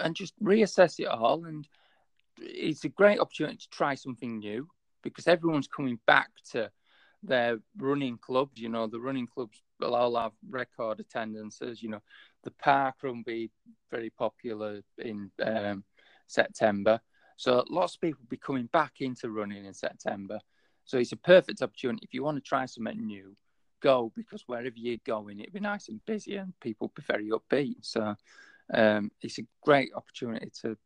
and 0.00 0.14
just 0.14 0.34
reassess 0.42 0.98
it 1.00 1.08
all. 1.08 1.44
And 1.44 1.66
it's 2.38 2.84
a 2.84 2.88
great 2.88 3.20
opportunity 3.20 3.56
to 3.58 3.68
try 3.70 3.94
something 3.94 4.38
new 4.38 4.68
because 5.02 5.26
everyone's 5.26 5.68
coming 5.68 5.98
back 6.06 6.30
to 6.52 6.70
their 7.22 7.58
running 7.76 8.18
clubs. 8.18 8.60
You 8.60 8.68
know, 8.68 8.86
the 8.86 9.00
running 9.00 9.26
clubs 9.26 9.62
will 9.80 9.94
all 9.94 10.16
have 10.16 10.32
record 10.48 11.00
attendances. 11.00 11.82
You 11.82 11.90
know, 11.90 12.02
the 12.44 12.50
park 12.52 12.96
run 13.02 13.22
be 13.24 13.50
very 13.90 14.10
popular 14.10 14.80
in 14.98 15.30
um, 15.42 15.84
September. 16.26 17.00
So 17.36 17.64
lots 17.68 17.94
of 17.94 18.00
people 18.00 18.20
be 18.28 18.36
coming 18.36 18.68
back 18.72 18.94
into 19.00 19.30
running 19.30 19.66
in 19.66 19.74
September. 19.74 20.40
So 20.84 20.98
it's 20.98 21.12
a 21.12 21.16
perfect 21.16 21.62
opportunity 21.62 22.00
if 22.04 22.14
you 22.14 22.22
want 22.22 22.36
to 22.36 22.48
try 22.48 22.66
something 22.66 23.04
new. 23.04 23.36
Go 23.82 24.10
because 24.16 24.44
wherever 24.46 24.74
you're 24.74 24.96
going, 25.04 25.40
it'll 25.40 25.52
be 25.52 25.60
nice 25.60 25.88
and 25.88 26.04
busy, 26.06 26.36
and 26.36 26.58
people 26.60 26.90
be 26.96 27.02
very 27.02 27.28
upbeat. 27.30 27.76
So 27.82 28.16
um, 28.72 29.10
it's 29.20 29.38
a 29.38 29.42
great 29.62 29.90
opportunity 29.94 30.50
to 30.62 30.78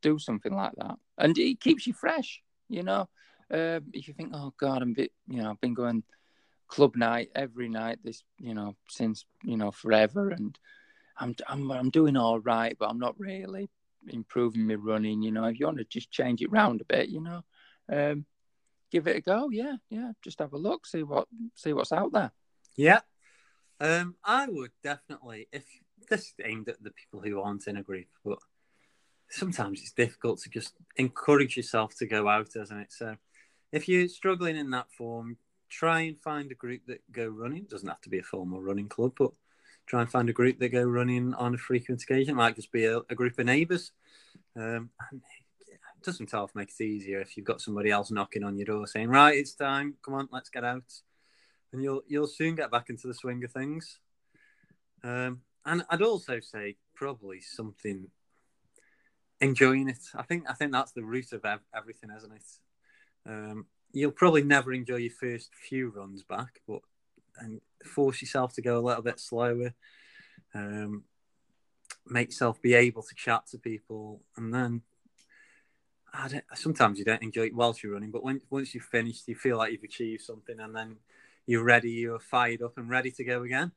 do 0.00 0.18
something 0.18 0.54
like 0.54 0.72
that, 0.76 0.94
and 1.18 1.36
it 1.36 1.60
keeps 1.60 1.88
you 1.88 1.92
fresh. 1.92 2.40
You 2.68 2.84
know, 2.84 3.08
um, 3.50 3.86
if 3.92 4.06
you 4.06 4.14
think, 4.14 4.30
oh 4.32 4.54
God, 4.58 4.82
I'm 4.82 4.92
bit, 4.92 5.12
you 5.26 5.42
know, 5.42 5.50
I've 5.50 5.60
been 5.60 5.74
going 5.74 6.04
club 6.68 6.96
night 6.96 7.30
every 7.34 7.68
night 7.68 7.98
this, 8.02 8.22
you 8.38 8.54
know, 8.54 8.76
since 8.88 9.24
you 9.42 9.56
know 9.56 9.70
forever, 9.70 10.30
and 10.30 10.58
I'm 11.18 11.34
I'm 11.48 11.70
I'm 11.70 11.90
doing 11.90 12.16
all 12.16 12.40
right, 12.40 12.76
but 12.78 12.88
I'm 12.88 12.98
not 12.98 13.18
really 13.18 13.68
improving 14.08 14.66
my 14.66 14.74
running. 14.74 15.22
You 15.22 15.32
know, 15.32 15.44
if 15.44 15.58
you 15.58 15.66
want 15.66 15.78
to 15.78 15.84
just 15.84 16.10
change 16.10 16.42
it 16.42 16.52
round 16.52 16.80
a 16.80 16.84
bit, 16.84 17.08
you 17.08 17.20
know, 17.20 17.42
um, 17.92 18.24
give 18.90 19.06
it 19.06 19.16
a 19.16 19.20
go. 19.20 19.50
Yeah, 19.50 19.76
yeah, 19.90 20.12
just 20.22 20.38
have 20.40 20.52
a 20.52 20.58
look, 20.58 20.86
see 20.86 21.02
what 21.02 21.28
see 21.54 21.72
what's 21.72 21.92
out 21.92 22.12
there. 22.12 22.32
Yeah. 22.76 23.00
Um, 23.78 24.14
I 24.24 24.46
would 24.48 24.70
definitely, 24.82 25.48
if 25.52 25.64
this 26.08 26.32
aimed 26.42 26.68
at 26.68 26.82
the 26.82 26.92
people 26.92 27.20
who 27.20 27.40
aren't 27.40 27.66
in 27.66 27.76
a 27.76 27.82
group, 27.82 28.06
but 28.24 28.38
sometimes 29.28 29.80
it's 29.80 29.92
difficult 29.92 30.40
to 30.40 30.50
just 30.50 30.74
encourage 30.96 31.56
yourself 31.56 31.94
to 31.96 32.06
go 32.06 32.28
out, 32.28 32.48
isn't 32.56 32.80
it? 32.80 32.92
So 32.92 33.16
if 33.72 33.88
you're 33.88 34.08
struggling 34.08 34.56
in 34.56 34.70
that 34.70 34.90
form, 34.96 35.36
try 35.76 36.00
and 36.00 36.18
find 36.18 36.50
a 36.50 36.54
group 36.54 36.80
that 36.86 37.00
go 37.12 37.26
running. 37.26 37.64
It 37.64 37.70
doesn't 37.70 37.88
have 37.88 38.00
to 38.02 38.08
be 38.08 38.18
a 38.18 38.22
formal 38.22 38.62
running 38.62 38.88
club, 38.88 39.12
but 39.18 39.32
try 39.86 40.00
and 40.00 40.10
find 40.10 40.30
a 40.30 40.32
group 40.32 40.58
that 40.58 40.70
go 40.70 40.82
running 40.82 41.34
on 41.34 41.54
a 41.54 41.58
frequent 41.58 42.02
occasion. 42.02 42.32
It 42.32 42.36
might 42.36 42.56
just 42.56 42.72
be 42.72 42.86
a, 42.86 43.00
a 43.10 43.14
group 43.14 43.38
of 43.38 43.44
neighbours. 43.44 43.92
Um, 44.56 44.88
it 45.12 46.02
doesn't 46.02 46.32
half 46.32 46.54
make 46.54 46.70
it 46.70 46.82
easier 46.82 47.20
if 47.20 47.36
you've 47.36 47.46
got 47.46 47.60
somebody 47.60 47.90
else 47.90 48.10
knocking 48.10 48.42
on 48.42 48.56
your 48.56 48.64
door 48.64 48.86
saying, 48.86 49.10
"Right, 49.10 49.36
it's 49.36 49.54
time. 49.54 49.96
Come 50.02 50.14
on, 50.14 50.28
let's 50.32 50.48
get 50.48 50.64
out." 50.64 50.90
And 51.72 51.82
you'll 51.82 52.02
you'll 52.08 52.26
soon 52.26 52.54
get 52.54 52.70
back 52.70 52.88
into 52.88 53.06
the 53.06 53.14
swing 53.14 53.44
of 53.44 53.52
things. 53.52 53.98
Um, 55.04 55.42
and 55.66 55.84
I'd 55.90 56.00
also 56.00 56.40
say 56.40 56.76
probably 56.94 57.42
something 57.42 58.08
enjoying 59.42 59.90
it. 59.90 59.98
I 60.14 60.22
think 60.22 60.44
I 60.48 60.54
think 60.54 60.72
that's 60.72 60.92
the 60.92 61.04
root 61.04 61.32
of 61.32 61.44
ev- 61.44 61.60
everything, 61.74 62.10
isn't 62.16 62.32
it? 62.32 63.30
Um, 63.30 63.66
you'll 63.92 64.10
probably 64.10 64.42
never 64.42 64.72
enjoy 64.72 64.96
your 64.96 65.12
first 65.12 65.50
few 65.54 65.90
runs 65.90 66.22
back, 66.22 66.60
but 66.66 66.80
and 67.38 67.60
force 67.84 68.22
yourself 68.22 68.54
to 68.54 68.62
go 68.62 68.78
a 68.78 68.86
little 68.86 69.02
bit 69.02 69.20
slower. 69.20 69.74
Um, 70.54 71.04
make 72.06 72.28
yourself 72.28 72.60
be 72.62 72.74
able 72.74 73.02
to 73.02 73.14
chat 73.14 73.46
to 73.48 73.58
people, 73.58 74.22
and 74.36 74.52
then 74.52 74.82
I 76.12 76.28
don't, 76.28 76.44
sometimes 76.54 76.98
you 76.98 77.04
don't 77.04 77.22
enjoy 77.22 77.46
it 77.46 77.54
whilst 77.54 77.82
you're 77.82 77.92
running, 77.92 78.10
but 78.10 78.22
when 78.22 78.40
once 78.50 78.74
you've 78.74 78.84
finished, 78.84 79.28
you 79.28 79.34
feel 79.34 79.58
like 79.58 79.72
you've 79.72 79.82
achieved 79.82 80.22
something, 80.22 80.58
and 80.60 80.74
then 80.74 80.96
you're 81.46 81.64
ready, 81.64 81.90
you're 81.90 82.18
fired 82.18 82.62
up 82.62 82.78
and 82.78 82.88
ready 82.88 83.10
to 83.12 83.24
go 83.24 83.42
again. 83.42 83.72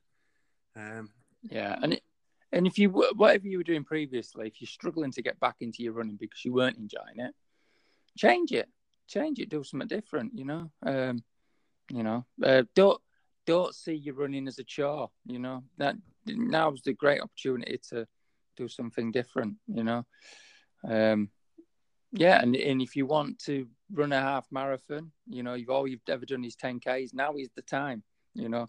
Um, 0.76 1.10
Yeah, 1.48 1.78
and 1.82 1.94
it, 1.94 2.02
and 2.52 2.66
if 2.66 2.78
you 2.78 2.90
whatever 2.90 3.46
you 3.46 3.58
were 3.58 3.64
doing 3.64 3.84
previously, 3.84 4.48
if 4.48 4.60
you're 4.60 4.68
struggling 4.68 5.12
to 5.12 5.22
get 5.22 5.38
back 5.40 5.56
into 5.60 5.82
your 5.82 5.92
running 5.92 6.16
because 6.16 6.44
you 6.44 6.52
weren't 6.52 6.78
enjoying 6.78 7.18
it, 7.18 7.34
change 8.16 8.52
it, 8.52 8.68
change 9.10 9.38
it, 9.38 9.50
do 9.50 9.62
something 9.64 9.88
different. 9.88 10.32
You 10.34 10.44
know, 10.44 10.70
um, 10.86 11.22
you 11.90 12.02
know, 12.02 12.24
uh, 12.42 12.62
don't 12.74 13.00
don't 13.46 13.74
see 13.74 13.94
you 13.94 14.12
running 14.14 14.46
as 14.48 14.58
a 14.58 14.64
chore. 14.64 15.10
You 15.26 15.38
know 15.38 15.64
that 15.78 15.96
now's 16.26 16.82
the 16.82 16.94
great 16.94 17.20
opportunity 17.20 17.78
to 17.90 18.06
do 18.56 18.68
something 18.68 19.10
different. 19.10 19.56
You 19.66 19.84
know, 19.84 20.06
um, 20.88 21.30
yeah, 22.12 22.40
and 22.40 22.54
and 22.56 22.80
if 22.80 22.96
you 22.96 23.06
want 23.06 23.38
to 23.40 23.66
run 23.92 24.12
a 24.12 24.20
half 24.20 24.46
marathon, 24.50 25.12
you 25.26 25.42
know, 25.42 25.54
you've 25.54 25.70
all 25.70 25.86
you've 25.86 26.00
ever 26.08 26.26
done 26.26 26.44
is 26.44 26.56
ten 26.56 26.80
k's. 26.80 27.12
Now 27.12 27.34
is 27.36 27.50
the 27.54 27.62
time. 27.62 28.02
You 28.34 28.48
know, 28.48 28.68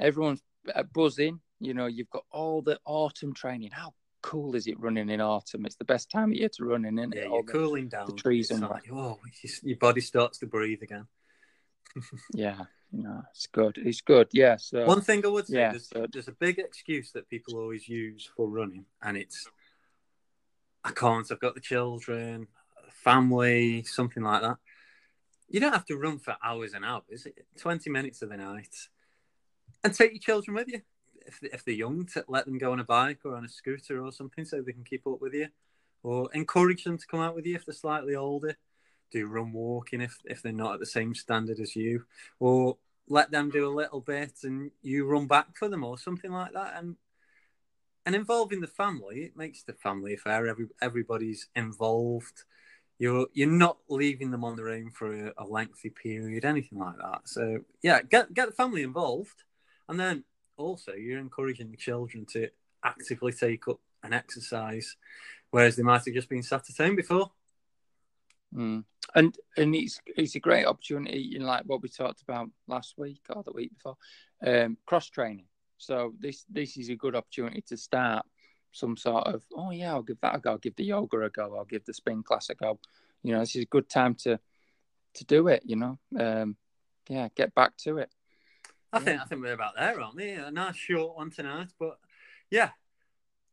everyone's 0.00 0.42
uh, 0.74 0.84
buzzing. 0.84 1.40
You 1.60 1.74
know, 1.74 1.86
you've 1.86 2.10
got 2.10 2.24
all 2.30 2.62
the 2.62 2.78
autumn 2.84 3.34
training. 3.34 3.70
How 3.72 3.94
cool 4.22 4.54
is 4.54 4.66
it 4.66 4.78
running 4.80 5.08
in 5.10 5.20
autumn? 5.20 5.64
It's 5.66 5.76
the 5.76 5.84
best 5.84 6.10
time 6.10 6.30
of 6.32 6.36
year 6.36 6.48
to 6.50 6.64
run 6.64 6.84
in, 6.84 6.98
isn't 6.98 7.14
Yeah, 7.14 7.22
it? 7.22 7.28
you're 7.30 7.42
the- 7.42 7.52
cooling 7.52 7.88
down. 7.88 8.06
the 8.06 8.12
trees 8.14 8.50
and 8.50 8.62
like, 8.62 8.90
oh, 8.92 9.18
your 9.62 9.76
body 9.78 10.00
starts 10.00 10.38
to 10.38 10.46
breathe 10.46 10.82
again. 10.82 11.06
Yeah, 12.34 12.64
you 12.92 13.02
know, 13.02 13.22
it's 13.30 13.46
good. 13.46 13.78
It's 13.78 14.00
good. 14.02 14.28
Yeah. 14.32 14.56
So 14.56 14.84
One 14.84 15.00
thing 15.00 15.24
I 15.24 15.28
would 15.28 15.46
say, 15.46 15.56
yeah, 15.58 15.70
there's, 15.70 15.88
so- 15.88 16.06
there's 16.12 16.28
a 16.28 16.32
big 16.32 16.58
excuse 16.58 17.12
that 17.12 17.28
people 17.28 17.56
always 17.56 17.88
use 17.88 18.28
for 18.36 18.48
running, 18.48 18.84
and 19.02 19.16
it's 19.16 19.46
I 20.84 20.90
can't. 20.92 21.30
I've 21.32 21.40
got 21.40 21.54
the 21.54 21.60
children, 21.60 22.46
family, 22.92 23.82
something 23.84 24.22
like 24.22 24.42
that. 24.42 24.56
You 25.48 25.60
don't 25.60 25.72
have 25.72 25.86
to 25.86 25.96
run 25.96 26.18
for 26.18 26.36
hours 26.44 26.74
and 26.74 26.84
hours. 26.84 27.26
Twenty 27.58 27.90
minutes 27.90 28.20
of 28.22 28.28
the 28.28 28.36
night, 28.36 28.74
and 29.82 29.94
take 29.94 30.12
your 30.12 30.20
children 30.20 30.54
with 30.54 30.68
you 30.68 30.82
if 31.28 31.38
if 31.42 31.64
they're 31.64 31.74
young. 31.74 32.06
To 32.06 32.24
let 32.28 32.46
them 32.46 32.58
go 32.58 32.72
on 32.72 32.80
a 32.80 32.84
bike 32.84 33.20
or 33.24 33.36
on 33.36 33.44
a 33.44 33.48
scooter 33.48 34.04
or 34.04 34.10
something, 34.10 34.44
so 34.44 34.60
they 34.60 34.72
can 34.72 34.84
keep 34.84 35.06
up 35.06 35.20
with 35.20 35.34
you, 35.34 35.48
or 36.02 36.28
encourage 36.32 36.84
them 36.84 36.98
to 36.98 37.06
come 37.06 37.20
out 37.20 37.36
with 37.36 37.46
you 37.46 37.54
if 37.54 37.64
they're 37.64 37.74
slightly 37.74 38.14
older. 38.14 38.56
Do 39.10 39.26
run 39.26 39.52
walking 39.52 40.00
if 40.00 40.18
if 40.24 40.42
they're 40.42 40.52
not 40.52 40.74
at 40.74 40.80
the 40.80 40.86
same 40.86 41.14
standard 41.14 41.60
as 41.60 41.76
you, 41.76 42.04
or 42.40 42.78
let 43.08 43.30
them 43.30 43.50
do 43.50 43.66
a 43.66 43.74
little 43.74 44.00
bit 44.00 44.32
and 44.44 44.70
you 44.82 45.06
run 45.06 45.26
back 45.26 45.56
for 45.56 45.68
them 45.68 45.84
or 45.84 45.98
something 45.98 46.30
like 46.30 46.52
that. 46.52 46.74
And 46.76 46.96
and 48.06 48.14
involving 48.14 48.60
the 48.60 48.66
family 48.66 49.22
it 49.22 49.36
makes 49.36 49.62
the 49.62 49.72
family 49.72 50.14
affair 50.14 50.46
every 50.46 50.66
everybody's 50.80 51.48
involved. 51.54 52.44
You're 52.98 53.28
you're 53.32 53.48
not 53.48 53.78
leaving 53.88 54.30
them 54.30 54.44
on 54.44 54.56
their 54.56 54.68
own 54.68 54.90
for 54.90 55.28
a, 55.28 55.32
a 55.38 55.44
lengthy 55.44 55.90
period 55.90 56.44
anything 56.44 56.78
like 56.78 56.96
that. 56.98 57.22
So 57.24 57.60
yeah 57.82 58.02
get 58.02 58.34
get 58.34 58.46
the 58.46 58.54
family 58.54 58.82
involved 58.82 59.44
and 59.88 59.98
then 59.98 60.24
also 60.58 60.92
you're 60.92 61.18
encouraging 61.18 61.70
the 61.70 61.76
children 61.76 62.26
to 62.30 62.48
actively 62.84 63.32
take 63.32 63.66
up 63.68 63.80
an 64.02 64.12
exercise 64.12 64.96
whereas 65.50 65.76
they 65.76 65.82
might 65.82 66.04
have 66.04 66.14
just 66.14 66.28
been 66.28 66.42
sat 66.42 66.68
at 66.68 66.84
home 66.84 66.96
before 66.96 67.30
Mm. 68.54 68.84
And 69.14 69.36
and 69.56 69.74
it's 69.74 70.00
it's 70.06 70.34
a 70.34 70.40
great 70.40 70.66
opportunity, 70.66 71.18
know, 71.38 71.46
like 71.46 71.64
what 71.66 71.82
we 71.82 71.88
talked 71.88 72.22
about 72.22 72.50
last 72.66 72.94
week 72.96 73.20
or 73.30 73.42
the 73.42 73.52
week 73.52 73.72
before, 73.74 73.96
um, 74.46 74.76
cross 74.86 75.08
training. 75.08 75.46
So 75.78 76.14
this 76.18 76.44
this 76.48 76.76
is 76.76 76.88
a 76.88 76.96
good 76.96 77.14
opportunity 77.14 77.62
to 77.68 77.76
start 77.76 78.26
some 78.72 78.96
sort 78.96 79.26
of 79.26 79.42
oh 79.54 79.70
yeah, 79.70 79.92
I'll 79.92 80.02
give 80.02 80.20
that 80.20 80.36
a 80.36 80.38
go, 80.38 80.52
I'll 80.52 80.58
give 80.58 80.76
the 80.76 80.84
yoga 80.84 81.20
a 81.20 81.30
go, 81.30 81.56
I'll 81.56 81.64
give 81.64 81.84
the 81.84 81.94
spin 81.94 82.22
class 82.22 82.50
a 82.50 82.54
go. 82.54 82.78
You 83.22 83.32
know, 83.32 83.40
this 83.40 83.56
is 83.56 83.62
a 83.62 83.66
good 83.66 83.88
time 83.88 84.14
to 84.22 84.38
to 85.14 85.24
do 85.24 85.48
it. 85.48 85.62
You 85.64 85.76
know, 85.76 85.98
um, 86.18 86.56
yeah, 87.08 87.28
get 87.34 87.54
back 87.54 87.76
to 87.78 87.98
it. 87.98 88.10
I 88.92 88.98
think 89.00 89.16
Yeah. 89.16 89.22
I 89.22 89.26
think 89.26 89.42
we're 89.42 89.52
about 89.52 89.74
there, 89.76 90.00
aren't 90.00 90.16
we? 90.16 90.30
A 90.32 90.50
nice 90.50 90.76
short 90.76 91.16
one 91.16 91.30
tonight, 91.30 91.68
but 91.78 91.98
yeah. 92.50 92.70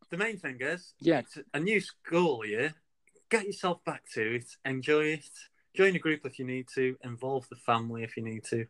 The 0.10 0.18
main 0.18 0.38
thing 0.38 0.58
is, 0.62 0.94
Yeah. 1.00 1.20
it's 1.20 1.38
a 1.54 1.60
new 1.60 1.82
school 1.82 2.46
year. 2.46 2.76
Get 3.30 3.46
yourself 3.46 3.84
back 3.84 4.04
to 4.14 4.36
it, 4.36 4.46
enjoy 4.64 5.06
it, 5.06 5.30
join 5.76 5.96
a 5.96 6.00
group 6.00 6.26
if 6.26 6.38
you 6.40 6.46
need 6.46 6.68
to, 6.76 6.96
involve 7.04 7.50
the 7.50 7.56
family 7.56 8.04
if 8.04 8.16
you 8.16 8.24
need 8.24 8.44
to, 8.46 8.68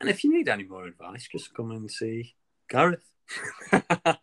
and 0.00 0.10
if 0.10 0.24
you 0.24 0.32
need 0.32 0.48
any 0.48 0.64
more 0.64 0.84
advice, 0.86 1.28
just 1.30 1.54
come 1.54 1.70
and 1.70 1.90
see 1.90 2.34
Gareth. 2.68 3.08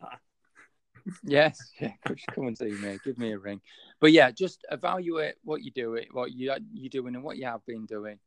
Yes, 1.23 1.59
yeah, 1.81 1.91
just 2.07 2.27
come 2.27 2.47
and 2.47 2.57
see 2.57 2.71
me. 2.71 2.97
Give 3.03 3.17
me 3.17 3.33
a 3.33 3.37
ring. 3.37 3.59
But 3.99 4.13
yeah, 4.13 4.31
just 4.31 4.65
evaluate 4.71 5.35
what 5.43 5.61
you 5.61 5.69
do, 5.71 5.95
it, 5.95 6.07
what 6.13 6.31
you 6.31 6.53
you're 6.73 6.89
doing, 6.89 7.15
and 7.15 7.23
what 7.23 7.35
you 7.37 7.45
have 7.45 7.65
been 7.65 7.85
doing, 7.85 8.19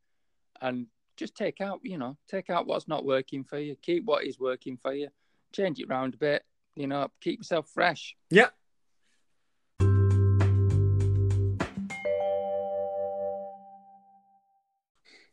and 0.60 0.86
just 1.16 1.34
take 1.34 1.60
out, 1.60 1.80
you 1.82 1.98
know, 1.98 2.16
take 2.28 2.50
out 2.50 2.66
what's 2.66 2.88
not 2.88 3.04
working 3.04 3.44
for 3.44 3.58
you. 3.58 3.76
Keep 3.82 4.04
what 4.04 4.24
is 4.24 4.38
working 4.38 4.76
for 4.76 4.92
you. 4.92 5.08
Change 5.52 5.80
it 5.80 5.88
round 5.88 6.14
a 6.14 6.18
bit. 6.18 6.44
You 6.74 6.86
know, 6.86 7.08
keep 7.20 7.40
yourself 7.40 7.68
fresh. 7.72 8.16
yeah. 8.30 8.48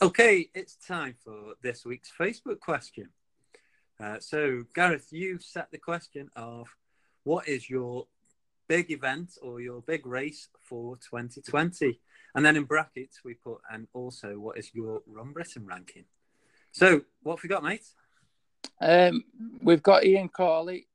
Okay, 0.02 0.50
it's 0.54 0.76
time 0.76 1.16
for 1.24 1.54
this 1.62 1.86
week's 1.86 2.12
Facebook 2.20 2.60
question. 2.60 3.08
Uh, 4.02 4.20
so, 4.20 4.64
Gareth, 4.76 5.08
you've 5.12 5.44
set 5.44 5.72
the 5.72 5.78
question 5.78 6.30
of 6.36 6.68
what 7.24 7.48
is 7.48 7.70
your 7.70 8.08
big 8.68 8.92
event 8.92 9.38
or 9.42 9.62
your 9.62 9.82
big 9.82 10.06
race 10.06 10.50
for 10.62 10.98
2020? 10.98 12.02
And 12.36 12.46
then 12.46 12.56
in 12.56 12.64
brackets, 12.64 13.22
we 13.24 13.36
put, 13.36 13.60
and 13.72 13.88
also, 13.94 14.40
what 14.40 14.58
is 14.58 14.74
your 14.74 15.02
Run 15.06 15.34
Britain 15.34 15.66
ranking? 15.68 16.06
So, 16.72 17.02
what 17.22 17.36
have 17.36 17.44
we 17.44 17.50
got, 17.50 17.64
mate? 17.64 17.86
Um, 18.82 19.24
we've 19.62 19.84
got 19.84 20.04
Ian 20.04 20.30
Corley. 20.30 20.88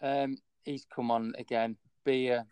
Um, 0.00 0.38
he's 0.64 0.86
come 0.94 1.10
on 1.10 1.32
again. 1.38 1.76
Beer, 2.04 2.46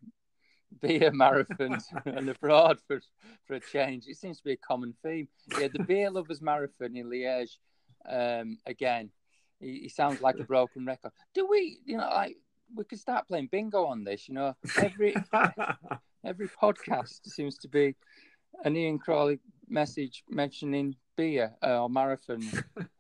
beer 0.80 1.12
marathons 1.12 1.84
and 2.04 2.28
abroad 2.28 2.78
for 2.86 3.00
for 3.46 3.54
a 3.54 3.60
change. 3.60 4.06
It 4.06 4.16
seems 4.16 4.38
to 4.38 4.44
be 4.44 4.52
a 4.52 4.56
common 4.56 4.94
theme. 5.02 5.28
Yeah, 5.58 5.68
the 5.72 5.84
beer 5.84 6.10
lovers 6.12 6.42
marathon 6.42 6.96
in 6.96 7.06
Liège. 7.06 7.56
Um, 8.08 8.58
again, 8.66 9.10
he, 9.60 9.80
he 9.82 9.88
sounds 9.88 10.20
like 10.20 10.38
a 10.38 10.44
broken 10.44 10.84
record. 10.84 11.12
Do 11.34 11.46
we, 11.46 11.78
you 11.84 11.96
know, 11.96 12.08
like 12.08 12.36
we 12.74 12.84
could 12.84 12.98
start 12.98 13.28
playing 13.28 13.48
bingo 13.50 13.86
on 13.86 14.04
this? 14.04 14.28
You 14.28 14.34
know, 14.34 14.56
every 14.78 15.14
every 16.24 16.48
podcast 16.48 17.26
seems 17.26 17.56
to 17.58 17.68
be 17.68 17.94
an 18.64 18.76
Ian 18.76 18.98
Crawley 18.98 19.38
message 19.68 20.24
mentioning 20.28 20.96
beer 21.16 21.52
uh, 21.62 21.82
or 21.82 21.90
marathon. 21.90 22.42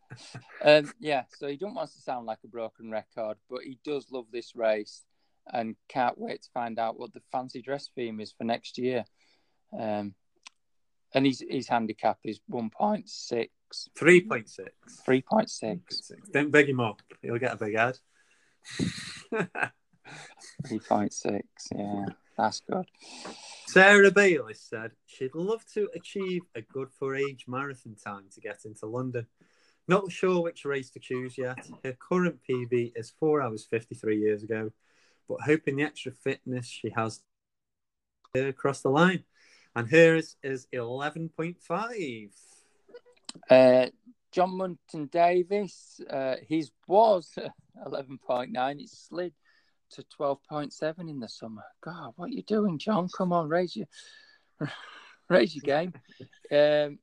um, 0.64 0.92
yeah, 1.00 1.24
so 1.36 1.48
he 1.48 1.56
don't 1.56 1.74
want 1.74 1.90
to 1.90 2.00
sound 2.00 2.26
like 2.26 2.38
a 2.44 2.48
broken 2.48 2.90
record, 2.90 3.36
but 3.50 3.62
he 3.62 3.78
does 3.84 4.06
love 4.10 4.26
this 4.32 4.54
race 4.54 5.04
and 5.52 5.76
can't 5.88 6.18
wait 6.18 6.42
to 6.42 6.50
find 6.52 6.78
out 6.78 6.98
what 6.98 7.12
the 7.14 7.22
fancy 7.32 7.62
dress 7.62 7.88
theme 7.94 8.20
is 8.20 8.32
for 8.36 8.44
next 8.44 8.78
year. 8.78 9.04
Um, 9.78 10.14
and 11.14 11.24
his 11.24 11.42
his 11.48 11.68
handicap 11.68 12.18
is 12.24 12.40
1.6, 12.50 13.48
3.6. 13.98 14.68
3.6, 15.08 16.12
Don't 16.32 16.50
beg 16.50 16.68
him 16.68 16.80
up. 16.80 17.00
He'll 17.22 17.38
get 17.38 17.54
a 17.54 17.56
big 17.56 17.74
ad. 17.74 17.98
3.6. 20.66 21.42
Yeah, 21.74 22.06
that's 22.36 22.60
good. 22.60 22.86
Sarah 23.66 24.10
Bayliss 24.10 24.62
said 24.62 24.92
she'd 25.06 25.34
love 25.34 25.64
to 25.74 25.88
achieve 25.94 26.42
a 26.54 26.62
good 26.62 26.90
for 26.90 27.14
age 27.14 27.44
marathon 27.46 27.96
time 28.02 28.24
to 28.34 28.40
get 28.40 28.64
into 28.64 28.86
London. 28.86 29.26
Not 29.86 30.10
sure 30.12 30.42
which 30.42 30.64
race 30.64 30.90
to 30.90 31.00
choose 31.00 31.38
yet. 31.38 31.66
Her 31.84 31.92
current 31.92 32.40
PB 32.48 32.92
is 32.94 33.12
4 33.18 33.42
hours 33.42 33.64
53 33.64 34.18
years 34.18 34.42
ago, 34.42 34.70
but 35.28 35.40
hoping 35.42 35.76
the 35.76 35.84
extra 35.84 36.12
fitness 36.12 36.66
she 36.66 36.90
has 36.90 37.22
across 38.34 38.82
the 38.82 38.90
line. 38.90 39.24
And 39.74 39.88
hers 39.90 40.36
is 40.42 40.66
11.5. 40.74 42.30
Uh, 43.50 43.86
John 44.32 44.50
Munton 44.50 45.10
Davis, 45.10 46.00
uh, 46.10 46.36
his 46.46 46.70
was 46.86 47.32
11.9. 47.86 48.80
It 48.80 48.88
slid 48.88 49.32
to 49.92 50.04
12.7 50.18 50.98
in 51.00 51.20
the 51.20 51.28
summer. 51.28 51.64
God, 51.82 52.12
what 52.16 52.26
are 52.26 52.34
you 52.34 52.42
doing, 52.42 52.78
John? 52.78 53.08
Come 53.16 53.32
on, 53.32 53.48
raise 53.48 53.74
your 53.74 53.86
raise 55.28 55.54
your 55.54 55.62
game. 55.62 55.92
Um, 56.52 56.98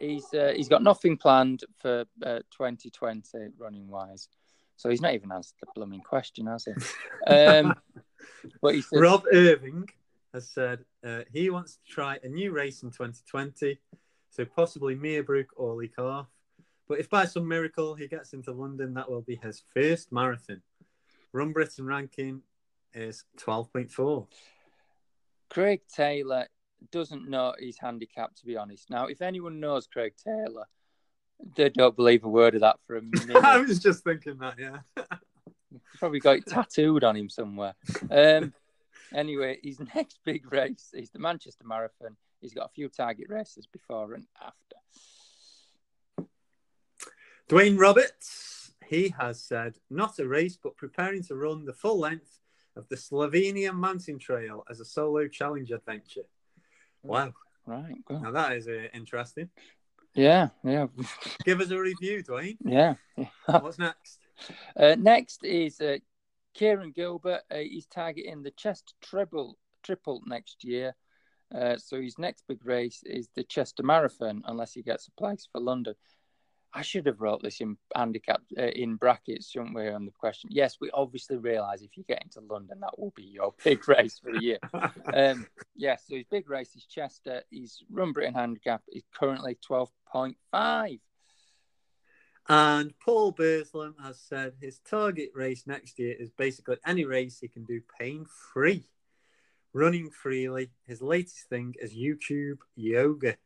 he's 0.00 0.32
uh, 0.34 0.52
he's 0.54 0.68
got 0.68 0.82
nothing 0.82 1.16
planned 1.16 1.64
for 1.80 2.04
uh, 2.24 2.40
2020 2.50 3.22
running 3.58 3.88
wise, 3.88 4.28
so 4.76 4.90
he's 4.90 5.00
not 5.00 5.14
even 5.14 5.32
answered 5.32 5.56
the 5.60 5.66
blooming 5.74 6.00
question, 6.00 6.46
has 6.46 6.66
he? 6.66 7.32
Um, 7.32 7.74
but 8.62 8.74
he 8.74 8.82
said, 8.82 9.00
Rob 9.00 9.24
Irving 9.32 9.88
has 10.34 10.48
said 10.48 10.84
uh, 11.04 11.20
he 11.32 11.50
wants 11.50 11.76
to 11.76 11.92
try 11.92 12.18
a 12.22 12.28
new 12.28 12.52
race 12.52 12.82
in 12.82 12.90
2020, 12.90 13.78
so 14.30 14.44
possibly 14.44 14.94
Meerbrook 14.94 15.46
or 15.56 15.74
Lee 15.74 15.88
Calf. 15.88 16.26
But 16.88 17.00
if 17.00 17.10
by 17.10 17.26
some 17.26 17.46
miracle 17.46 17.94
he 17.94 18.08
gets 18.08 18.32
into 18.32 18.52
London, 18.52 18.94
that 18.94 19.10
will 19.10 19.20
be 19.20 19.36
his 19.36 19.62
first 19.74 20.10
marathon. 20.10 20.62
Run 21.32 21.52
Britain 21.52 21.84
ranking 21.84 22.42
is 22.94 23.24
12.4. 23.38 24.26
Craig 25.50 25.80
Taylor 25.94 26.46
doesn't 26.90 27.28
know 27.28 27.54
his 27.58 27.78
handicap, 27.78 28.34
to 28.36 28.46
be 28.46 28.56
honest. 28.56 28.88
Now, 28.90 29.06
if 29.06 29.20
anyone 29.20 29.60
knows 29.60 29.86
Craig 29.86 30.14
Taylor, 30.22 30.66
they 31.56 31.68
don't 31.68 31.96
believe 31.96 32.24
a 32.24 32.28
word 32.28 32.54
of 32.54 32.62
that 32.62 32.78
for 32.86 32.96
a 32.96 33.02
minute. 33.02 33.36
I 33.36 33.58
was 33.58 33.78
just 33.78 34.04
thinking 34.04 34.38
that, 34.38 34.54
yeah. 34.58 34.78
Probably 35.98 36.20
got 36.20 36.36
it 36.36 36.46
tattooed 36.46 37.04
on 37.04 37.16
him 37.16 37.28
somewhere. 37.28 37.74
Um, 38.10 38.54
anyway, 39.14 39.58
his 39.62 39.78
next 39.94 40.20
big 40.24 40.50
race 40.50 40.90
is 40.94 41.10
the 41.10 41.18
Manchester 41.18 41.64
Marathon. 41.66 42.16
He's 42.40 42.54
got 42.54 42.66
a 42.66 42.74
few 42.74 42.88
target 42.88 43.28
races 43.28 43.66
before 43.66 44.14
and 44.14 44.26
after. 44.40 44.76
Dwayne 47.48 47.78
Roberts, 47.78 48.72
he 48.86 49.14
has 49.18 49.42
said, 49.42 49.76
not 49.90 50.18
a 50.18 50.26
race, 50.28 50.58
but 50.62 50.76
preparing 50.76 51.22
to 51.24 51.34
run 51.34 51.64
the 51.64 51.72
full 51.72 51.98
length 51.98 52.40
of 52.76 52.88
the 52.88 52.96
Slovenian 52.96 53.74
Mountain 53.74 54.18
Trail 54.18 54.64
as 54.70 54.80
a 54.80 54.84
solo 54.84 55.26
challenge 55.28 55.70
adventure. 55.70 56.26
Wow. 57.02 57.32
Right. 57.66 57.96
Well, 58.08 58.20
Now 58.20 58.30
that 58.32 58.52
is 58.52 58.68
uh, 58.68 58.88
interesting. 58.94 59.48
yeah, 60.14 60.48
yeah, 60.62 60.86
Give 61.44 61.60
us 61.60 61.70
a 61.70 61.78
review, 61.78 62.22
Dwayne. 62.22 62.56
yeah. 62.64 62.94
What's 63.46 63.78
next? 63.78 64.20
Uh, 64.76 64.94
next 64.98 65.44
is 65.44 65.80
uh, 65.80 65.98
Kieran 66.54 66.92
Gilbert. 66.92 67.42
Uh, 67.50 67.56
he's 67.56 67.86
targeting 67.86 68.42
the 68.42 68.52
chest 68.52 68.94
Triple 69.02 69.58
Triple 69.82 70.22
next 70.26 70.64
year. 70.64 70.94
Uh, 71.54 71.76
so 71.78 72.00
his 72.00 72.18
next 72.18 72.44
big 72.48 72.64
race 72.64 73.02
is 73.04 73.28
the 73.34 73.44
Chester 73.44 73.82
Marathon, 73.82 74.42
unless 74.46 74.74
he 74.74 74.82
gets 74.82 75.08
a 75.08 75.12
place 75.12 75.48
for 75.50 75.60
London. 75.60 75.94
I 76.72 76.82
should 76.82 77.06
have 77.06 77.20
wrote 77.20 77.42
this 77.42 77.60
in 77.60 77.78
handicap 77.94 78.42
uh, 78.58 78.62
in 78.62 78.96
brackets, 78.96 79.48
shouldn't 79.50 79.74
we, 79.74 79.88
on 79.88 80.04
the 80.04 80.12
question? 80.12 80.50
Yes, 80.52 80.76
we 80.80 80.90
obviously 80.90 81.38
realise 81.38 81.80
if 81.80 81.96
you 81.96 82.04
get 82.06 82.22
into 82.22 82.40
London, 82.40 82.80
that 82.80 82.98
will 82.98 83.12
be 83.16 83.24
your 83.24 83.54
big 83.64 83.88
race 83.88 84.18
for 84.18 84.32
the 84.32 84.42
year. 84.42 84.58
Um, 85.14 85.46
yeah, 85.74 85.96
so 85.96 86.16
his 86.16 86.26
big 86.30 86.50
race 86.50 86.76
is 86.76 86.84
Chester. 86.84 87.42
His 87.50 87.82
run 87.90 88.12
Britain 88.12 88.34
handicap 88.34 88.82
is 88.88 89.02
currently 89.18 89.56
twelve 89.64 89.90
point 90.12 90.36
five. 90.50 90.98
And 92.48 92.92
Paul 92.98 93.32
Burslam 93.32 93.94
has 94.02 94.20
said 94.20 94.54
his 94.60 94.80
target 94.80 95.30
race 95.34 95.66
next 95.66 95.98
year 95.98 96.14
is 96.18 96.30
basically 96.30 96.76
any 96.86 97.04
race 97.04 97.38
he 97.40 97.48
can 97.48 97.64
do 97.64 97.80
pain 97.98 98.26
free. 98.52 98.84
Running 99.78 100.10
freely. 100.10 100.72
His 100.88 101.00
latest 101.00 101.48
thing 101.48 101.76
is 101.80 101.94
YouTube 101.94 102.58
yoga 102.74 103.36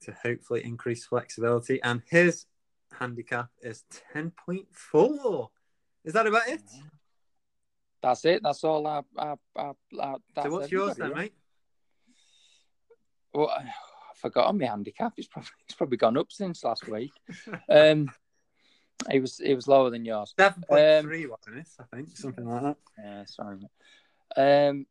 to 0.00 0.12
hopefully 0.20 0.64
increase 0.64 1.06
flexibility. 1.06 1.80
And 1.80 2.02
his 2.10 2.46
handicap 2.92 3.50
is 3.62 3.84
10.4. 4.16 5.48
Is 6.04 6.12
that 6.12 6.26
about 6.26 6.48
it? 6.48 6.60
That's 8.02 8.24
it. 8.24 8.42
That's 8.42 8.64
all. 8.64 8.84
I, 8.84 9.02
I, 9.16 9.34
I, 9.54 9.70
I, 10.00 10.14
that's 10.34 10.48
so 10.48 10.50
what's 10.50 10.72
yours 10.72 10.96
then, 10.96 11.14
mate? 11.14 11.34
Well, 13.32 13.50
I 13.56 13.62
forgot 14.16 14.52
my 14.56 14.66
handicap. 14.66 15.12
It's 15.16 15.28
probably 15.28 15.50
it's 15.66 15.76
probably 15.76 15.98
gone 15.98 16.18
up 16.18 16.32
since 16.32 16.64
last 16.64 16.88
week. 16.88 17.12
um, 17.70 18.10
it 19.08 19.20
was 19.20 19.38
it 19.38 19.54
was 19.54 19.68
lower 19.68 19.88
than 19.88 20.04
yours. 20.04 20.34
7.3, 20.36 21.30
wasn't 21.30 21.58
it? 21.58 21.68
I 21.78 21.84
think, 21.94 22.16
something 22.16 22.44
like 22.44 22.62
that. 22.62 22.76
Yeah, 22.98 23.24
sorry. 23.26 23.58
mate. 23.58 23.70
Um, 24.36 24.86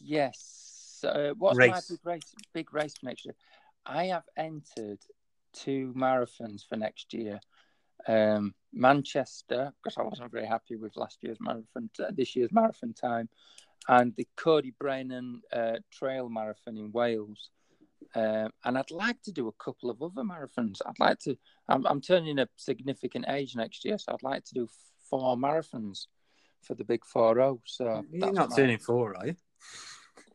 yes. 0.00 1.04
Uh, 1.06 1.30
what's 1.38 1.58
my 1.58 1.80
big 1.88 1.98
race? 2.04 2.34
Big 2.52 2.74
race 2.74 2.94
for 2.98 3.06
next 3.06 3.24
year. 3.24 3.34
I 3.86 4.06
have 4.06 4.24
entered 4.36 4.98
two 5.52 5.92
marathons 5.96 6.62
for 6.68 6.76
next 6.76 7.12
year. 7.14 7.40
Um, 8.06 8.54
Manchester, 8.72 9.72
because 9.82 9.98
I 9.98 10.02
wasn't 10.02 10.32
very 10.32 10.46
happy 10.46 10.76
with 10.76 10.96
last 10.96 11.18
year's 11.22 11.38
marathon, 11.40 11.90
uh, 11.98 12.10
this 12.12 12.34
year's 12.34 12.52
marathon 12.52 12.94
time, 12.94 13.28
and 13.88 14.14
the 14.16 14.26
Coed 14.36 14.64
y 14.64 14.72
Brenin 14.82 15.40
uh, 15.52 15.78
Trail 15.90 16.28
Marathon 16.28 16.76
in 16.76 16.92
Wales. 16.92 17.50
Um, 18.14 18.50
and 18.64 18.78
I'd 18.78 18.90
like 18.90 19.20
to 19.22 19.32
do 19.32 19.48
a 19.48 19.52
couple 19.64 19.90
of 19.90 20.02
other 20.02 20.22
marathons. 20.22 20.80
I'd 20.86 20.98
like 20.98 21.18
to. 21.20 21.36
I'm, 21.68 21.86
I'm 21.86 22.00
turning 22.00 22.38
a 22.38 22.48
significant 22.56 23.26
age 23.28 23.54
next 23.54 23.84
year, 23.84 23.98
so 23.98 24.12
I'd 24.12 24.22
like 24.22 24.44
to 24.46 24.54
do 24.54 24.68
four 25.08 25.36
marathons 25.36 26.06
for 26.62 26.74
the 26.74 26.84
big 26.84 27.04
four 27.04 27.34
zero. 27.34 27.60
So 27.64 28.04
You're 28.10 28.32
not 28.32 28.50
my- 28.50 28.56
turning 28.56 28.78
four, 28.78 29.16
are 29.16 29.26
you? 29.28 29.36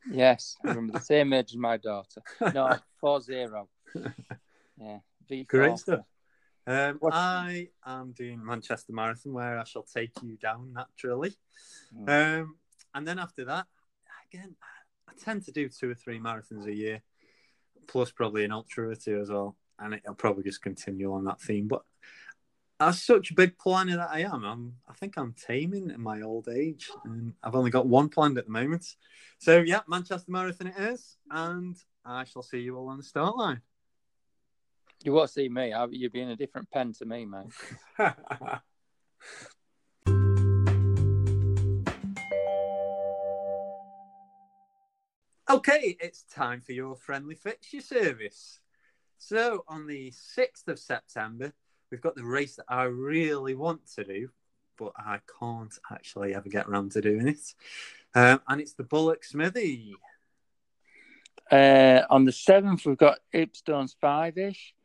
Yes, 0.09 0.55
I 0.63 0.69
remember 0.69 0.93
the 0.93 1.05
same 1.05 1.33
age 1.33 1.51
as 1.51 1.57
my 1.57 1.77
daughter. 1.77 2.21
No, 2.53 2.75
four 2.99 3.21
zero. 3.21 3.67
Yeah, 4.79 4.99
V 5.27 5.43
Great 5.43 5.77
stuff. 5.77 6.01
Um, 6.67 6.99
I 7.11 7.69
am 7.85 8.11
doing 8.13 8.43
Manchester 8.43 8.91
Marathon 8.91 9.33
where 9.33 9.59
I 9.59 9.63
shall 9.65 9.83
take 9.83 10.11
you 10.23 10.35
down 10.37 10.73
naturally. 10.73 11.35
Mm. 11.95 12.39
Um, 12.41 12.55
and 12.93 13.07
then 13.07 13.19
after 13.19 13.45
that, 13.45 13.67
again, 14.31 14.55
I 15.07 15.13
tend 15.23 15.45
to 15.45 15.51
do 15.51 15.69
two 15.69 15.91
or 15.91 15.95
three 15.95 16.19
marathons 16.19 16.65
a 16.65 16.73
year, 16.73 17.01
plus 17.87 18.11
probably 18.11 18.45
an 18.45 18.51
ultra 18.51 18.89
or 18.89 18.95
two 18.95 19.19
as 19.21 19.29
well. 19.29 19.55
And 19.77 19.93
it'll 19.93 20.15
probably 20.15 20.43
just 20.43 20.61
continue 20.61 21.13
on 21.13 21.25
that 21.25 21.41
theme. 21.41 21.67
But 21.67 21.83
as 22.79 23.01
such 23.01 23.31
a 23.31 23.33
big 23.33 23.57
planner 23.57 23.95
that 23.97 24.09
I 24.11 24.21
am, 24.21 24.43
I'm, 24.43 24.75
I 24.87 24.93
think 24.93 25.17
I'm 25.17 25.33
taming 25.33 25.89
in 25.91 26.01
my 26.01 26.21
old 26.21 26.49
age. 26.49 26.89
And 27.05 27.33
I've 27.41 27.55
only 27.55 27.71
got 27.71 27.87
one 27.87 28.09
planned 28.09 28.37
at 28.37 28.45
the 28.45 28.51
moment. 28.51 28.95
So, 29.39 29.61
yeah, 29.61 29.79
Manchester 29.87 30.31
Marathon 30.31 30.67
it 30.67 30.77
is. 30.77 31.15
And 31.29 31.77
I 32.03 32.25
shall 32.25 32.43
see 32.43 32.59
you 32.59 32.75
all 32.77 32.89
on 32.89 32.97
the 32.97 33.03
start 33.03 33.37
line. 33.37 33.61
You 35.03 35.13
won't 35.13 35.29
see 35.29 35.47
me. 35.47 35.73
You'd 35.91 36.11
be 36.11 36.21
in 36.21 36.29
a 36.29 36.35
different 36.35 36.69
pen 36.69 36.91
to 36.93 37.05
me, 37.05 37.25
mate. 37.25 37.45
okay, 45.49 45.95
it's 46.01 46.23
time 46.23 46.59
for 46.59 46.73
your 46.73 46.95
friendly 46.97 47.35
fixture 47.35 47.81
service. 47.81 48.59
So, 49.17 49.63
on 49.67 49.87
the 49.87 50.11
6th 50.11 50.67
of 50.67 50.77
September, 50.77 51.53
we've 51.95 52.01
got 52.01 52.15
the 52.15 52.25
race 52.25 52.57
that 52.57 52.65
I 52.67 52.83
really 52.83 53.55
want 53.55 53.79
to 53.95 54.03
do, 54.03 54.29
but 54.77 54.91
I 54.97 55.19
can't 55.39 55.73
actually 55.89 56.35
ever 56.35 56.49
get 56.49 56.67
around 56.67 56.91
to 56.91 57.01
doing 57.01 57.29
it. 57.29 57.53
Um, 58.13 58.41
and 58.49 58.59
it's 58.59 58.73
the 58.73 58.83
Bullock 58.83 59.23
Smithy. 59.23 59.95
Uh, 61.49 62.01
on 62.09 62.25
the 62.25 62.33
seventh, 62.33 62.85
we've 62.85 62.97
got 62.97 63.19
Ipstones 63.33 63.95
five 64.01 64.37
ish. 64.37 64.75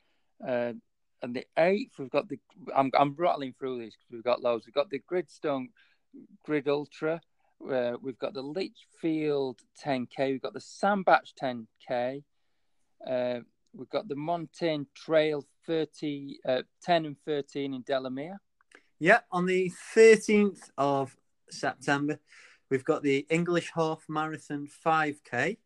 Uh, 0.46 0.74
and 1.20 1.34
the 1.34 1.44
eighth, 1.58 1.98
we've 1.98 2.10
got 2.10 2.28
the. 2.28 2.38
I'm 2.76 2.92
I'm 2.96 3.16
rattling 3.18 3.54
through 3.58 3.80
these 3.80 3.96
because 3.96 4.12
we've 4.12 4.22
got 4.22 4.40
loads. 4.40 4.66
We've 4.66 4.72
got 4.72 4.88
the 4.88 5.00
Gritstone 5.00 5.66
Grind 6.44 6.68
Ultra. 6.68 7.20
Uh, 7.68 7.96
we've 8.00 8.18
got 8.20 8.34
the 8.34 8.42
Lichfield 8.42 9.58
10k. 9.84 10.16
We've 10.16 10.40
got 10.40 10.54
the 10.54 10.60
Sandbach 10.60 11.24
10k. 11.42 12.22
Uh, 13.04 13.40
we've 13.74 13.90
got 13.90 14.08
the 14.08 14.16
Montaigne 14.16 14.84
Trail 14.94 15.44
30, 15.66 16.38
uh, 16.46 16.62
10 16.82 17.06
and 17.06 17.16
13 17.24 17.74
in 17.74 17.82
Delamere. 17.82 18.40
Yeah, 18.98 19.20
on 19.30 19.46
the 19.46 19.72
13th 19.94 20.70
of 20.76 21.16
September, 21.50 22.18
we've 22.70 22.84
got 22.84 23.02
the 23.02 23.26
English 23.30 23.70
Half 23.74 24.04
Marathon 24.08 24.68
5K. 24.84 25.56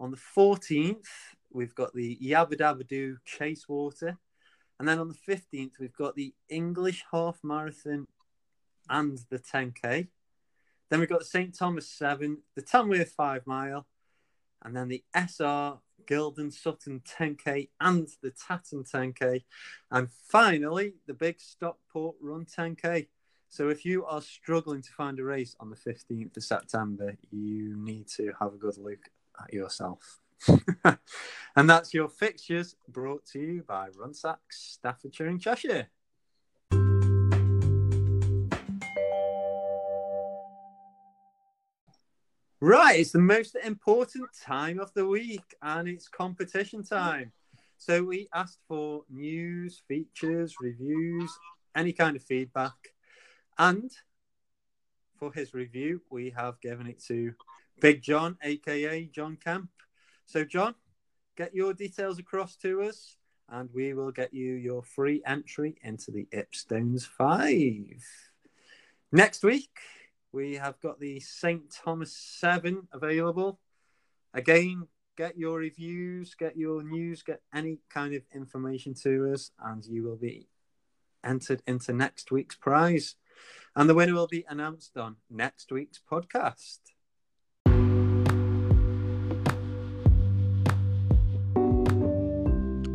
On 0.00 0.10
the 0.10 0.18
14th, 0.36 1.06
we've 1.50 1.74
got 1.74 1.94
the 1.94 2.18
Yabba 2.22 2.54
Dabba 2.54 2.86
Doo 2.86 3.18
Chase 3.24 3.68
Water. 3.68 4.18
And 4.78 4.88
then 4.88 4.98
on 4.98 5.08
the 5.08 5.14
15th, 5.32 5.78
we've 5.78 5.96
got 5.96 6.16
the 6.16 6.34
English 6.48 7.04
Half 7.12 7.38
Marathon 7.42 8.06
and 8.88 9.18
the 9.30 9.38
10K. 9.38 10.08
Then 10.90 11.00
we've 11.00 11.08
got 11.08 11.24
St. 11.24 11.56
Thomas 11.56 11.88
7, 11.88 12.38
the 12.54 12.62
Tamworth 12.62 13.12
5 13.12 13.46
Mile, 13.46 13.86
and 14.64 14.76
then 14.76 14.88
the 14.88 15.04
SR 15.14 15.78
Guilden 16.06 16.52
Sutton 16.52 17.02
10K 17.06 17.68
and 17.80 18.08
the 18.22 18.30
Tatton 18.30 18.84
10K. 18.84 19.42
And 19.90 20.08
finally, 20.10 20.94
the 21.06 21.14
big 21.14 21.40
Stockport 21.40 22.16
Run 22.20 22.44
10K. 22.44 23.08
So 23.48 23.68
if 23.68 23.84
you 23.84 24.04
are 24.06 24.22
struggling 24.22 24.82
to 24.82 24.92
find 24.92 25.18
a 25.18 25.24
race 25.24 25.54
on 25.60 25.70
the 25.70 25.76
15th 25.76 26.36
of 26.36 26.44
September, 26.44 27.16
you 27.30 27.76
need 27.76 28.08
to 28.16 28.32
have 28.40 28.54
a 28.54 28.58
good 28.58 28.78
look 28.78 29.10
at 29.40 29.52
yourself. 29.52 30.20
and 31.54 31.70
that's 31.70 31.94
your 31.94 32.08
fixtures 32.08 32.76
brought 32.88 33.24
to 33.26 33.38
you 33.38 33.62
by 33.62 33.90
Runsax, 33.90 34.38
Staffordshire 34.50 35.26
and 35.26 35.40
Cheshire. 35.40 35.88
Right, 42.64 43.00
it's 43.00 43.10
the 43.10 43.18
most 43.18 43.56
important 43.56 44.28
time 44.40 44.78
of 44.78 44.94
the 44.94 45.04
week 45.04 45.56
and 45.62 45.88
it's 45.88 46.06
competition 46.06 46.84
time. 46.84 47.32
So 47.76 48.04
we 48.04 48.28
asked 48.32 48.60
for 48.68 49.02
news, 49.10 49.82
features, 49.88 50.54
reviews, 50.60 51.36
any 51.74 51.92
kind 51.92 52.14
of 52.14 52.22
feedback. 52.22 52.76
And 53.58 53.90
for 55.18 55.32
his 55.32 55.54
review, 55.54 56.02
we 56.08 56.30
have 56.36 56.60
given 56.60 56.86
it 56.86 57.02
to 57.08 57.34
Big 57.80 58.00
John, 58.00 58.38
aka 58.44 59.06
John 59.06 59.38
Camp. 59.44 59.70
So, 60.26 60.44
John, 60.44 60.76
get 61.36 61.56
your 61.56 61.74
details 61.74 62.20
across 62.20 62.54
to 62.58 62.82
us 62.82 63.16
and 63.48 63.70
we 63.74 63.92
will 63.92 64.12
get 64.12 64.32
you 64.32 64.54
your 64.54 64.84
free 64.84 65.20
entry 65.26 65.78
into 65.82 66.12
the 66.12 66.28
Ipstones 66.32 67.08
5. 67.08 67.82
Next 69.10 69.42
week, 69.42 69.80
we 70.32 70.54
have 70.54 70.80
got 70.80 70.98
the 70.98 71.20
St. 71.20 71.62
Thomas 71.70 72.16
7 72.16 72.88
available. 72.92 73.60
Again, 74.32 74.88
get 75.16 75.36
your 75.36 75.58
reviews, 75.58 76.34
get 76.34 76.56
your 76.56 76.82
news, 76.82 77.22
get 77.22 77.42
any 77.54 77.80
kind 77.90 78.14
of 78.14 78.22
information 78.34 78.94
to 79.02 79.30
us, 79.32 79.50
and 79.62 79.84
you 79.84 80.02
will 80.02 80.16
be 80.16 80.48
entered 81.22 81.62
into 81.66 81.92
next 81.92 82.32
week's 82.32 82.56
prize. 82.56 83.16
And 83.76 83.90
the 83.90 83.94
winner 83.94 84.14
will 84.14 84.26
be 84.26 84.44
announced 84.48 84.96
on 84.96 85.16
next 85.30 85.70
week's 85.70 86.00
podcast. 86.10 86.78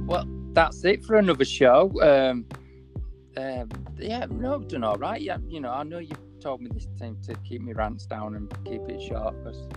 Well, 0.07 0.25
that's 0.53 0.83
it 0.85 1.05
for 1.05 1.17
another 1.17 1.45
show. 1.45 1.91
Um, 2.01 2.45
um, 3.38 3.69
yeah, 3.99 4.25
no, 4.27 4.55
I've 4.55 4.67
done 4.67 4.83
all 4.83 4.97
right. 4.97 5.21
Yeah, 5.21 5.38
you 5.47 5.59
know, 5.59 5.71
I 5.71 5.83
know 5.83 5.99
you 5.99 6.15
told 6.39 6.61
me 6.61 6.69
this 6.73 6.88
time 6.99 7.17
to 7.23 7.35
keep 7.47 7.61
me 7.61 7.73
rants 7.73 8.05
down 8.05 8.35
and 8.35 8.51
keep 8.65 8.81
it 8.89 9.01
short 9.01 9.35
because 9.43 9.67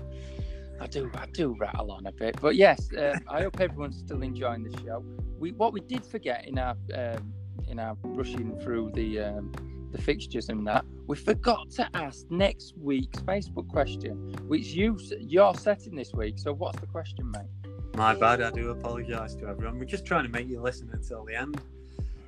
I 0.80 0.86
do, 0.86 1.10
I 1.14 1.26
do 1.26 1.54
rattle 1.58 1.92
on 1.92 2.06
a 2.06 2.12
bit. 2.12 2.40
But 2.40 2.56
yes, 2.56 2.92
uh, 2.94 3.18
I 3.28 3.42
hope 3.42 3.60
everyone's 3.60 3.98
still 3.98 4.22
enjoying 4.22 4.64
the 4.64 4.76
show. 4.82 5.04
We 5.38 5.52
what 5.52 5.72
we 5.72 5.80
did 5.80 6.04
forget 6.04 6.46
in 6.46 6.58
our 6.58 6.76
um, 6.94 7.32
in 7.68 7.78
our 7.78 7.96
rushing 8.02 8.58
through 8.60 8.92
the 8.94 9.20
um, 9.20 9.52
the 9.92 10.00
fixtures 10.00 10.48
and 10.48 10.66
that 10.66 10.84
we 11.06 11.16
forgot 11.16 11.70
to 11.72 11.88
ask 11.94 12.30
next 12.30 12.74
week's 12.78 13.18
Facebook 13.20 13.68
question, 13.68 14.32
which 14.46 14.68
you 14.68 14.98
you're 15.18 15.54
setting 15.54 15.96
this 15.96 16.12
week. 16.12 16.38
So 16.38 16.52
what's 16.52 16.78
the 16.80 16.86
question, 16.86 17.30
mate? 17.30 17.70
My 17.96 18.14
bad. 18.14 18.40
I 18.40 18.50
do 18.50 18.70
apologise 18.70 19.34
to 19.36 19.48
everyone. 19.48 19.78
We're 19.78 19.84
just 19.86 20.06
trying 20.06 20.24
to 20.24 20.30
make 20.30 20.48
you 20.48 20.60
listen 20.60 20.88
until 20.92 21.24
the 21.24 21.34
end. 21.34 21.60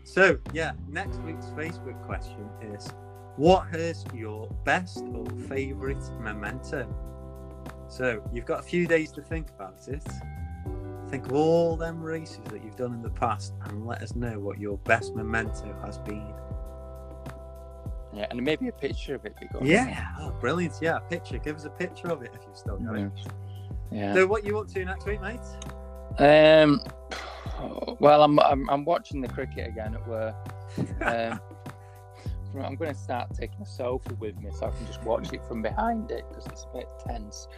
So 0.05 0.39
yeah, 0.53 0.73
next 0.89 1.21
week's 1.21 1.47
Facebook 1.47 2.05
question 2.05 2.49
is: 2.61 2.89
What 3.37 3.75
is 3.75 4.05
your 4.15 4.47
best 4.65 5.05
or 5.15 5.25
favourite 5.49 6.03
memento? 6.21 6.87
So 7.89 8.23
you've 8.33 8.47
got 8.47 8.61
a 8.61 8.63
few 8.63 8.87
days 8.87 9.11
to 9.13 9.23
think 9.23 9.49
about 9.51 9.89
it. 9.89 10.03
Think 11.09 11.27
of 11.27 11.33
all 11.33 11.77
them 11.77 12.03
races 12.03 12.41
that 12.51 12.65
you've 12.65 12.77
done 12.77 12.95
in 12.95 13.03
the 13.03 13.11
past, 13.11 13.53
and 13.65 13.87
let 13.87 14.03
us 14.03 14.15
know 14.15 14.39
what 14.39 14.59
your 14.59 14.79
best 14.79 15.15
memento 15.15 15.75
has 15.85 15.99
been. 15.99 16.33
Yeah, 18.15 18.27
and 18.31 18.43
maybe 18.43 18.69
a 18.69 18.73
picture 18.73 19.15
of 19.15 19.25
it. 19.25 19.35
Yeah, 19.63 20.07
oh, 20.21 20.31
brilliant. 20.41 20.75
Yeah, 20.81 20.97
a 20.97 21.01
picture. 21.01 21.39
Give 21.39 21.57
us 21.57 21.65
a 21.65 21.71
picture 21.71 22.09
of 22.09 22.23
it 22.23 22.31
if 22.35 22.41
you've 22.47 22.57
still 22.57 22.79
got 22.79 22.97
it. 22.97 23.11
Yeah. 23.91 24.15
So, 24.15 24.27
what 24.27 24.45
you 24.45 24.59
up 24.59 24.69
to 24.69 24.85
next 24.85 25.07
week, 25.07 25.21
mate? 25.21 25.41
Um. 26.19 26.83
Well, 28.01 28.25
I'm 28.25 28.41
I'm, 28.41 28.69
I'm 28.71 28.85
watching 28.85 29.21
the 29.21 29.29
cricket 29.29 29.69
again 29.69 29.95
at 29.95 30.09
work. 30.09 30.35
Um, 31.03 31.39
I'm 32.61 32.77
going 32.77 32.93
to 32.93 32.99
start 32.99 33.35
taking 33.35 33.61
a 33.63 33.67
sofa 33.67 34.15
with 34.15 34.37
me 34.39 34.51
so 34.59 34.67
I 34.67 34.71
can 34.71 34.87
just 34.87 35.03
watch 35.03 35.33
it 35.33 35.43
from 35.47 35.63
behind 35.63 36.11
it 36.11 36.25
because 36.29 36.47
it's 36.47 36.65
a 36.65 36.77
bit 36.79 36.89
tense. 37.07 37.49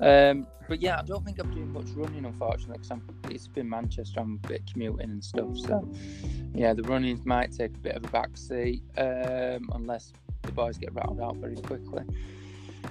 Um, 0.00 0.46
but 0.68 0.80
yeah, 0.80 0.98
I 0.98 1.02
don't 1.02 1.24
think 1.24 1.38
I'm 1.38 1.52
doing 1.52 1.72
much 1.72 1.90
running, 1.94 2.24
unfortunately, 2.24 2.78
because 2.78 2.98
it's 3.30 3.48
been 3.48 3.68
Manchester. 3.68 4.20
I'm 4.20 4.40
a 4.42 4.48
bit 4.48 4.62
commuting 4.72 5.10
and 5.10 5.24
stuff. 5.24 5.56
So 5.56 5.88
yeah, 6.54 6.72
the 6.72 6.82
running 6.82 7.20
might 7.24 7.52
take 7.52 7.74
a 7.74 7.78
bit 7.78 7.96
of 7.96 8.04
a 8.04 8.08
backseat 8.08 8.80
um, 8.96 9.70
unless 9.74 10.12
the 10.42 10.52
boys 10.52 10.78
get 10.78 10.94
rattled 10.94 11.20
out 11.20 11.36
very 11.36 11.56
quickly. 11.56 12.04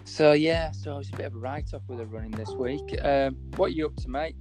So 0.05 0.33
yeah, 0.33 0.71
so 0.71 0.99
it's 0.99 1.09
a 1.09 1.15
bit 1.17 1.25
of 1.25 1.35
a 1.35 1.37
write-off 1.37 1.81
with 1.87 1.97
the 1.97 2.05
running 2.05 2.31
this 2.31 2.51
week. 2.51 2.95
Um, 3.03 3.35
what 3.55 3.67
are 3.67 3.73
you 3.73 3.87
up 3.87 3.95
to, 3.97 4.09
mate? 4.09 4.35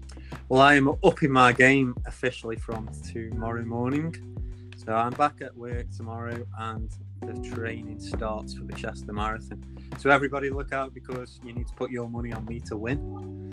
Well, 0.48 0.60
I 0.60 0.74
am 0.74 0.88
up 0.88 1.22
in 1.22 1.32
my 1.32 1.52
game 1.52 1.94
officially 2.06 2.56
from 2.56 2.88
tomorrow 3.12 3.64
morning. 3.64 4.14
So 4.76 4.94
I'm 4.94 5.12
back 5.12 5.42
at 5.42 5.54
work 5.56 5.90
tomorrow, 5.94 6.46
and 6.58 6.90
the 7.20 7.34
training 7.54 8.00
starts 8.00 8.54
for 8.54 8.64
the 8.64 8.72
Chester 8.72 9.12
Marathon. 9.12 9.62
So 9.98 10.10
everybody 10.10 10.50
look 10.50 10.72
out 10.72 10.94
because 10.94 11.40
you 11.42 11.52
need 11.52 11.68
to 11.68 11.74
put 11.74 11.90
your 11.90 12.08
money 12.08 12.32
on 12.32 12.44
me 12.46 12.60
to 12.60 12.76
win. 12.76 12.98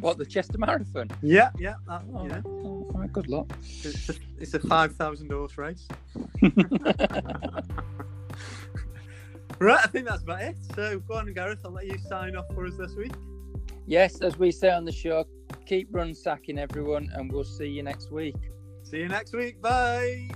what 0.00 0.18
the 0.18 0.26
Chester 0.26 0.58
Marathon? 0.58 1.10
Yeah, 1.22 1.50
yeah, 1.58 1.74
that, 1.88 2.02
oh, 2.14 2.26
yeah. 2.26 2.42
Oh, 2.44 2.90
right, 2.94 3.12
good 3.12 3.28
luck. 3.28 3.50
It's 3.60 4.08
a, 4.08 4.14
it's 4.38 4.54
a 4.54 4.60
five 4.60 4.94
thousand 4.96 5.30
horse 5.30 5.56
race. 5.56 5.88
right, 9.58 9.80
I 9.82 9.86
think 9.88 10.06
that's 10.06 10.22
about 10.22 10.42
it. 10.42 10.56
So 10.74 11.00
go 11.00 11.14
on, 11.14 11.32
Gareth. 11.32 11.60
I'll 11.64 11.72
let 11.72 11.86
you 11.86 11.98
sign 11.98 12.36
off 12.36 12.46
for 12.54 12.66
us 12.66 12.76
this 12.76 12.94
week. 12.94 13.12
Yes, 13.86 14.20
as 14.20 14.38
we 14.38 14.50
say 14.50 14.70
on 14.70 14.84
the 14.84 14.92
show, 14.92 15.24
keep 15.64 15.88
run 15.90 16.14
sacking 16.14 16.58
everyone, 16.58 17.10
and 17.14 17.32
we'll 17.32 17.44
see 17.44 17.68
you 17.68 17.82
next 17.82 18.10
week. 18.10 18.36
See 18.82 18.98
you 18.98 19.08
next 19.08 19.32
week. 19.32 19.62
Bye. 19.62 20.28